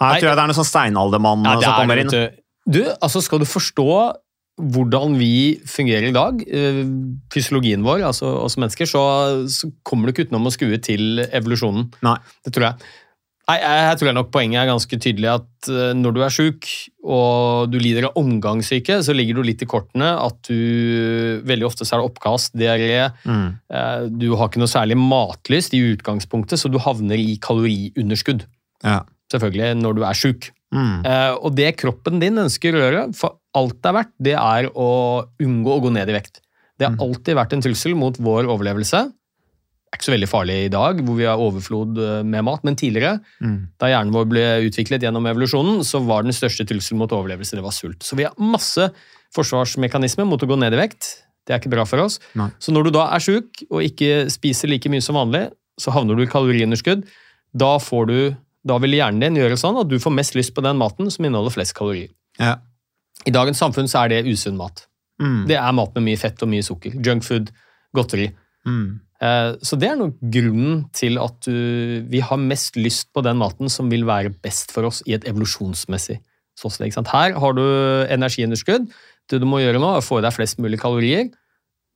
Her 0.00 0.18
tror 0.18 0.30
jeg 0.32 0.34
det 0.34 0.42
er 0.42 0.50
noen 0.50 0.58
sånn 0.58 0.72
steinaldermann 0.72 1.46
Ja, 1.46 1.58
som 1.60 1.70
er 1.70 1.80
kommer 1.84 2.02
inn. 2.02 2.10
du. 2.10 2.42
Du, 2.64 2.80
altså 3.04 3.20
skal 3.22 3.42
du 3.44 3.46
forstå 3.46 3.86
hvordan 4.74 5.16
vi 5.18 5.58
fungerer 5.66 6.08
i 6.08 6.14
dag, 6.14 6.42
eh, 6.46 6.84
fysiologien 7.34 7.82
vår, 7.82 8.04
altså 8.06 8.28
oss 8.44 8.54
mennesker, 8.60 8.86
så, 8.86 9.00
så 9.50 9.70
kommer 9.82 10.06
du 10.06 10.14
ikke 10.14 10.28
utenom 10.28 10.46
å 10.46 10.52
skue 10.54 10.78
til 10.82 11.24
evolusjonen. 11.26 11.88
Nei. 12.06 12.14
Det 12.46 12.54
tror 12.54 12.68
jeg. 12.68 12.92
Nei, 13.44 13.58
jeg, 13.60 13.96
tror 14.00 14.14
nok 14.16 14.30
poenget 14.32 14.62
er 14.62 14.70
ganske 14.70 14.96
tydelig 15.04 15.28
at 15.28 15.68
eh, 15.68 15.90
når 15.98 16.14
du 16.16 16.20
er 16.24 16.32
sjuk 16.32 16.64
og 17.04 17.68
du 17.68 17.76
lider 17.82 18.06
av 18.08 18.16
omgangssyke, 18.16 19.02
så 19.04 19.12
ligger 19.12 19.36
du 19.36 19.42
litt 19.44 19.60
i 19.60 19.68
kortene 19.68 20.14
at 20.16 20.38
du 20.48 21.42
Veldig 21.44 21.66
ofte 21.68 21.84
så 21.84 21.96
er 21.98 22.00
det 22.00 22.08
oppkast, 22.08 22.54
diaré. 22.56 23.10
Mm. 23.28 23.48
eh, 23.68 24.06
Du 24.08 24.30
har 24.40 24.48
ikke 24.48 24.62
noe 24.62 24.70
særlig 24.72 24.96
matlyst 24.96 25.76
i 25.76 25.82
utgangspunktet, 25.92 26.56
så 26.62 26.70
du 26.72 26.78
havner 26.80 27.20
i 27.20 27.36
kaloriunderskudd. 27.44 28.46
Ja. 28.84 29.02
Selvfølgelig 29.32 29.74
når 29.82 29.98
du 29.98 30.02
er 30.08 30.16
sjuk. 30.16 30.48
Mm. 30.74 31.04
Eh, 31.04 31.32
og 31.44 31.52
det 31.58 31.74
kroppen 31.82 32.20
din 32.24 32.40
ønsker 32.40 32.74
å 32.74 32.80
gjøre, 32.80 33.02
for 33.18 33.36
alt 33.54 33.76
det 33.82 33.90
er 33.92 33.98
verdt, 34.00 34.14
det 34.30 34.34
er 34.40 34.70
å 34.72 34.88
unngå 35.44 35.76
å 35.76 35.82
gå 35.84 35.92
ned 35.94 36.08
i 36.10 36.16
vekt. 36.16 36.40
Det 36.80 36.88
har 36.88 36.96
Mm. 36.96 37.02
alltid 37.04 37.36
vært 37.38 37.52
en 37.52 37.62
trussel 37.62 37.94
mot 37.94 38.16
vår 38.18 38.48
overlevelse. 38.50 39.04
Er 39.94 39.98
ikke 40.00 40.08
så 40.08 40.14
veldig 40.16 40.26
farlig 40.26 40.54
i 40.66 40.70
dag, 40.74 40.98
hvor 41.06 41.14
vi 41.14 41.26
har 41.28 41.38
overflod 41.38 41.98
eh, 42.02 42.22
med 42.26 42.42
mat, 42.48 42.64
men 42.66 42.74
tidligere, 42.74 43.20
Mm. 43.40 43.68
da 43.78 43.86
hjernen 43.92 44.10
vår 44.16 44.24
ble 44.26 44.42
utviklet 44.66 45.04
gjennom 45.06 45.28
evolusjonen, 45.30 45.84
så 45.86 46.00
var 46.02 46.24
den 46.26 46.34
største 46.34 46.66
trusselen 46.66 46.98
mot 46.98 47.12
overlevelse 47.14 47.54
det 47.54 47.62
var 47.62 47.70
sult. 47.76 48.02
Så 48.02 48.16
vi 48.18 48.24
har 48.26 48.34
masse 48.42 48.88
forsvarsmekanismer 49.36 50.26
mot 50.26 50.42
å 50.42 50.48
gå 50.50 50.56
ned 50.58 50.74
i 50.74 50.80
vekt. 50.80 51.10
Det 51.46 51.54
er 51.54 51.60
ikke 51.60 51.72
bra 51.74 51.84
for 51.86 52.02
oss. 52.04 52.18
Nei. 52.38 52.48
Så 52.58 52.72
når 52.74 52.88
du 52.88 52.94
da 52.96 53.06
er 53.14 53.22
sjuk 53.22 53.62
og 53.70 53.82
ikke 53.84 54.24
spiser 54.32 54.70
like 54.72 54.90
mye 54.90 55.04
som 55.04 55.18
vanlig, 55.18 55.46
så 55.80 55.92
havner 55.94 56.16
du 56.16 56.24
i 56.24 56.30
kaloriunderskudd. 56.30 57.04
Da, 57.54 57.74
får 57.82 58.06
du, 58.10 58.18
da 58.66 58.78
vil 58.82 58.96
hjernen 58.96 59.20
din 59.22 59.38
gjøre 59.42 59.58
sånn 59.60 59.78
at 59.82 59.90
du 59.90 59.98
får 60.02 60.14
mest 60.16 60.34
lyst 60.38 60.54
på 60.56 60.64
den 60.64 60.78
maten 60.80 61.10
som 61.12 61.26
inneholder 61.28 61.54
flest 61.54 61.74
kalorier. 61.76 62.10
Ja. 62.40 62.56
I 63.26 63.30
dagens 63.34 63.60
samfunn 63.62 63.86
så 63.90 64.04
er 64.04 64.14
det 64.14 64.24
usunn 64.26 64.56
mat. 64.58 64.86
Mm. 65.22 65.44
Det 65.50 65.58
er 65.60 65.76
mat 65.76 65.92
med 65.94 66.08
mye 66.08 66.18
fett 66.18 66.40
og 66.42 66.50
mye 66.50 66.64
sukker. 66.66 66.96
Junkfood, 67.04 67.52
godteri. 67.94 68.32
Mm. 68.66 69.00
Eh, 69.20 69.50
Så 69.62 69.78
det 69.78 69.90
er 69.90 69.96
nok 70.00 70.18
grunnen 70.20 70.84
til 70.92 71.18
at 71.22 71.40
du, 71.46 72.04
vi 72.10 72.20
har 72.20 72.40
mest 72.40 72.76
lyst 72.76 73.12
på 73.14 73.22
den 73.24 73.38
maten 73.40 73.70
som 73.72 73.90
vil 73.92 74.04
være 74.08 74.34
best 74.44 74.72
for 74.74 74.88
oss 74.90 75.02
i 75.06 75.14
et 75.16 75.26
evolusjonsmessig 75.28 76.20
såsted. 76.58 76.94
Her 77.10 77.38
har 77.40 77.56
du 77.56 77.64
energiunderskudd. 78.10 78.90
Det 79.30 79.40
du 79.40 79.46
må 79.48 79.62
gjøre 79.62 79.80
nå, 79.80 79.94
er 79.94 80.02
å 80.02 80.04
få 80.04 80.20
i 80.20 80.24
deg 80.26 80.34
flest 80.36 80.60
mulig 80.62 80.78
kalorier. 80.82 81.30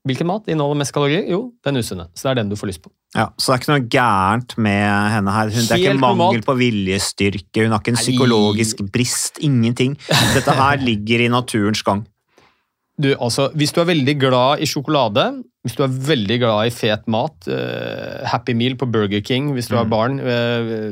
Hvilken 0.09 0.29
mat 0.31 0.47
inneholder 0.49 0.79
mest 0.81 0.95
kalorier? 0.95 1.27
Jo, 1.29 1.53
den 1.67 1.81
usunne. 1.83 2.07
Så 2.17 2.27
det 2.27 2.31
er 2.31 2.39
den 2.41 2.53
du 2.53 2.57
får 2.57 2.71
lyst 2.71 2.83
på. 2.85 2.91
Ja, 3.17 3.29
Så 3.37 3.51
det 3.51 3.55
er 3.55 3.63
ikke 3.63 3.73
noe 3.75 3.89
gærent 3.93 4.55
med 4.61 4.85
henne 5.13 5.35
her. 5.35 5.51
Hun, 5.53 5.67
det 5.67 5.75
er 5.75 5.83
ikke 5.83 6.01
mangel 6.01 6.45
på 6.45 6.55
viljestyrke, 6.59 7.65
hun 7.65 7.75
har 7.75 7.83
ikke 7.83 7.95
en 7.95 8.01
psykologisk 8.01 8.83
brist. 8.95 9.41
Ingenting. 9.45 9.99
Dette 10.37 10.55
her 10.57 10.81
ligger 10.89 11.25
i 11.25 11.29
naturens 11.33 11.83
gang. 11.85 12.07
Du, 12.99 13.13
altså, 13.15 13.51
Hvis 13.55 13.73
du 13.75 13.81
er 13.83 13.91
veldig 13.93 14.17
glad 14.19 14.65
i 14.65 14.67
sjokolade, 14.67 15.29
hvis 15.69 15.77
du 15.79 15.85
er 15.85 15.93
veldig 16.09 16.39
glad 16.41 16.67
i 16.67 16.73
fet 16.75 17.05
mat, 17.13 17.47
uh, 17.53 18.25
Happy 18.33 18.55
Meal 18.57 18.75
på 18.81 18.89
Burger 18.91 19.21
King 19.23 19.53
hvis 19.55 19.69
du 19.69 19.77
har 19.77 19.85
Mm. 19.87 19.93
barn, 19.93 20.19
uh, 20.25 20.91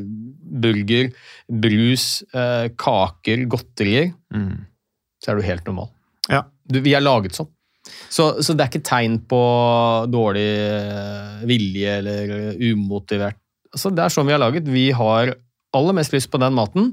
burger, 0.62 1.10
brus, 1.50 2.22
uh, 2.36 2.68
kaker, 2.78 3.46
godterier, 3.50 4.12
Mm. 4.34 4.66
så 5.24 5.32
er 5.32 5.36
du 5.40 5.42
helt 5.48 5.64
normal. 5.66 5.90
Ja. 6.30 6.44
Du, 6.68 6.80
vi 6.84 6.92
er 6.94 7.00
laget 7.00 7.32
sånn. 7.38 7.48
Så, 8.10 8.42
så 8.42 8.52
det 8.56 8.64
er 8.64 8.70
ikke 8.72 8.82
tegn 8.88 9.20
på 9.30 9.38
dårlig 10.10 10.42
eh, 10.58 11.44
vilje 11.46 11.92
eller 12.00 12.32
umotivert. 12.58 13.36
Altså, 13.70 13.92
det 13.94 14.02
er 14.02 14.10
sånn 14.10 14.26
vi 14.26 14.34
er 14.34 14.40
laget. 14.42 14.66
Vi 14.66 14.88
har 14.90 15.30
aller 15.76 15.94
mest 15.94 16.10
lyst 16.16 16.30
på 16.32 16.40
den 16.42 16.56
maten 16.56 16.88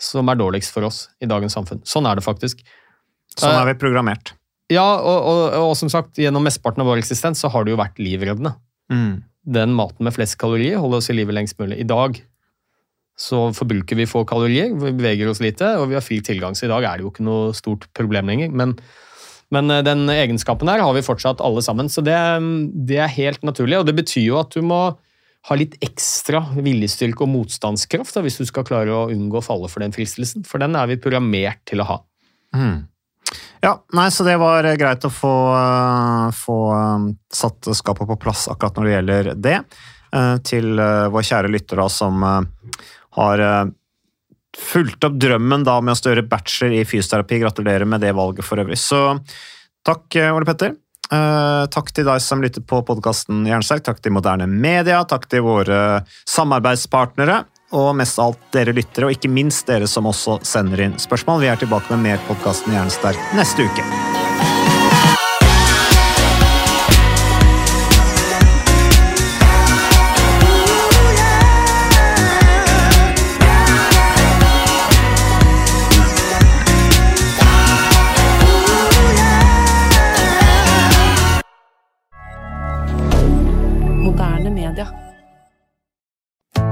som 0.00 0.30
er 0.32 0.38
dårligst 0.40 0.72
for 0.72 0.88
oss 0.88 1.02
i 1.20 1.28
dagens 1.28 1.52
samfunn. 1.58 1.82
Sånn 1.84 2.08
er 2.08 2.16
det 2.16 2.24
faktisk. 2.24 2.62
Sånn 3.36 3.52
Eh, 3.52 3.60
er 3.60 3.68
vi 3.74 3.76
programmert. 3.84 4.32
Ja, 4.70 4.86
og, 5.02 5.18
og, 5.26 5.40
og 5.58 5.72
som 5.78 5.90
sagt, 5.90 6.18
gjennom 6.20 6.44
mesteparten 6.46 6.84
av 6.84 6.90
vår 6.90 7.02
eksistens 7.02 7.42
så 7.42 7.50
har 7.50 7.66
det 7.66 7.74
jo 7.74 7.80
vært 7.80 7.98
livreddende. 8.02 8.54
Mm. 8.92 9.22
Den 9.56 9.74
maten 9.74 10.06
med 10.06 10.14
flest 10.14 10.38
kalorier 10.40 10.78
holder 10.78 11.00
oss 11.00 11.10
i 11.10 11.16
live 11.16 11.34
lengst 11.34 11.58
mulig. 11.58 11.80
I 11.82 11.88
dag 11.88 12.20
så 13.20 13.50
forbruker 13.52 13.98
vi 13.98 14.08
få 14.08 14.22
kalorier, 14.28 14.72
vi 14.72 14.94
beveger 14.96 15.28
oss 15.28 15.42
lite, 15.44 15.74
og 15.76 15.90
vi 15.90 15.98
har 15.98 16.04
fri 16.04 16.20
tilgang, 16.24 16.54
så 16.56 16.66
i 16.66 16.72
dag 16.72 16.86
er 16.86 16.98
det 16.98 17.04
jo 17.04 17.12
ikke 17.12 17.26
noe 17.26 17.50
stort 17.56 17.84
problem 17.96 18.30
lenger. 18.30 18.54
Men, 18.56 18.76
men 19.52 19.74
eh, 19.74 19.84
den 19.84 20.06
egenskapen 20.12 20.70
her 20.72 20.80
har 20.84 20.94
vi 20.96 21.04
fortsatt 21.04 21.42
alle 21.44 21.64
sammen, 21.66 21.90
så 21.92 22.04
det, 22.06 22.16
det 22.88 23.00
er 23.02 23.12
helt 23.18 23.44
naturlig. 23.46 23.80
Og 23.80 23.88
det 23.88 23.98
betyr 23.98 24.24
jo 24.24 24.40
at 24.40 24.56
du 24.56 24.64
må 24.64 24.82
ha 25.48 25.56
litt 25.56 25.76
ekstra 25.84 26.42
viljestyrke 26.60 27.24
og 27.24 27.32
motstandskraft 27.32 28.16
da, 28.16 28.24
hvis 28.24 28.40
du 28.40 28.46
skal 28.48 28.66
klare 28.68 28.92
å 28.92 29.08
unngå 29.12 29.40
å 29.40 29.44
falle 29.44 29.68
for 29.72 29.84
den 29.84 29.94
fristelsen, 29.96 30.44
for 30.48 30.62
den 30.62 30.76
er 30.76 30.88
vi 30.90 31.00
programmert 31.00 31.62
til 31.68 31.84
å 31.84 31.88
ha. 31.88 31.98
Mm. 32.56 32.82
Ja, 33.60 33.74
nei, 33.92 34.10
så 34.10 34.24
det 34.24 34.38
var 34.40 34.64
eh, 34.64 34.76
greit 34.80 35.04
å 35.04 35.12
få, 35.12 35.34
eh, 35.52 36.28
få 36.36 36.58
eh, 36.72 37.08
satt 37.34 37.68
skapet 37.76 38.08
på 38.08 38.16
plass 38.20 38.46
akkurat 38.48 38.78
når 38.78 38.86
det 38.86 38.94
gjelder 38.94 39.32
det. 39.36 39.58
Til 40.42 40.72
vår 40.74 41.22
kjære 41.22 41.50
lytter 41.54 41.78
da, 41.78 41.84
som 41.86 42.24
har 43.14 43.42
fulgt 44.58 45.04
opp 45.06 45.20
drømmen 45.22 45.62
da 45.62 45.76
med 45.86 45.94
å 45.94 46.10
gjøre 46.10 46.24
bachelor 46.26 46.74
i 46.74 46.80
fysioterapi. 46.82 47.38
Gratulerer 47.44 47.86
med 47.86 48.02
det 48.02 48.10
valget 48.18 48.42
for 48.42 48.58
øvrig. 48.58 48.80
Så 48.82 48.98
takk, 49.86 50.18
Ole 50.34 50.48
Petter. 50.48 50.74
Takk 51.70 51.94
til 51.94 52.10
deg 52.10 52.24
som 52.26 52.42
lytter 52.42 52.66
på 52.66 52.82
podkasten 52.88 53.46
Jernsterk. 53.46 53.86
Takk 53.86 54.02
til 54.02 54.16
Moderne 54.18 54.50
Media. 54.50 54.98
Takk 55.06 55.30
til 55.30 55.46
våre 55.46 55.78
samarbeidspartnere. 56.26 57.44
Og 57.76 57.92
mest 57.94 58.18
av 58.18 58.32
alt 58.32 58.48
dere 58.54 58.74
lyttere, 58.74 59.06
og 59.06 59.14
ikke 59.14 59.30
minst 59.30 59.68
dere 59.70 59.86
som 59.90 60.08
også 60.10 60.40
sender 60.46 60.86
inn 60.88 60.98
spørsmål. 60.98 61.44
Vi 61.44 61.52
er 61.52 61.60
tilbake 61.60 61.94
med 61.94 62.08
mer 62.08 62.26
podkasten 62.26 62.74
Jernsterk 62.74 63.30
neste 63.38 63.68
uke. 63.68 64.29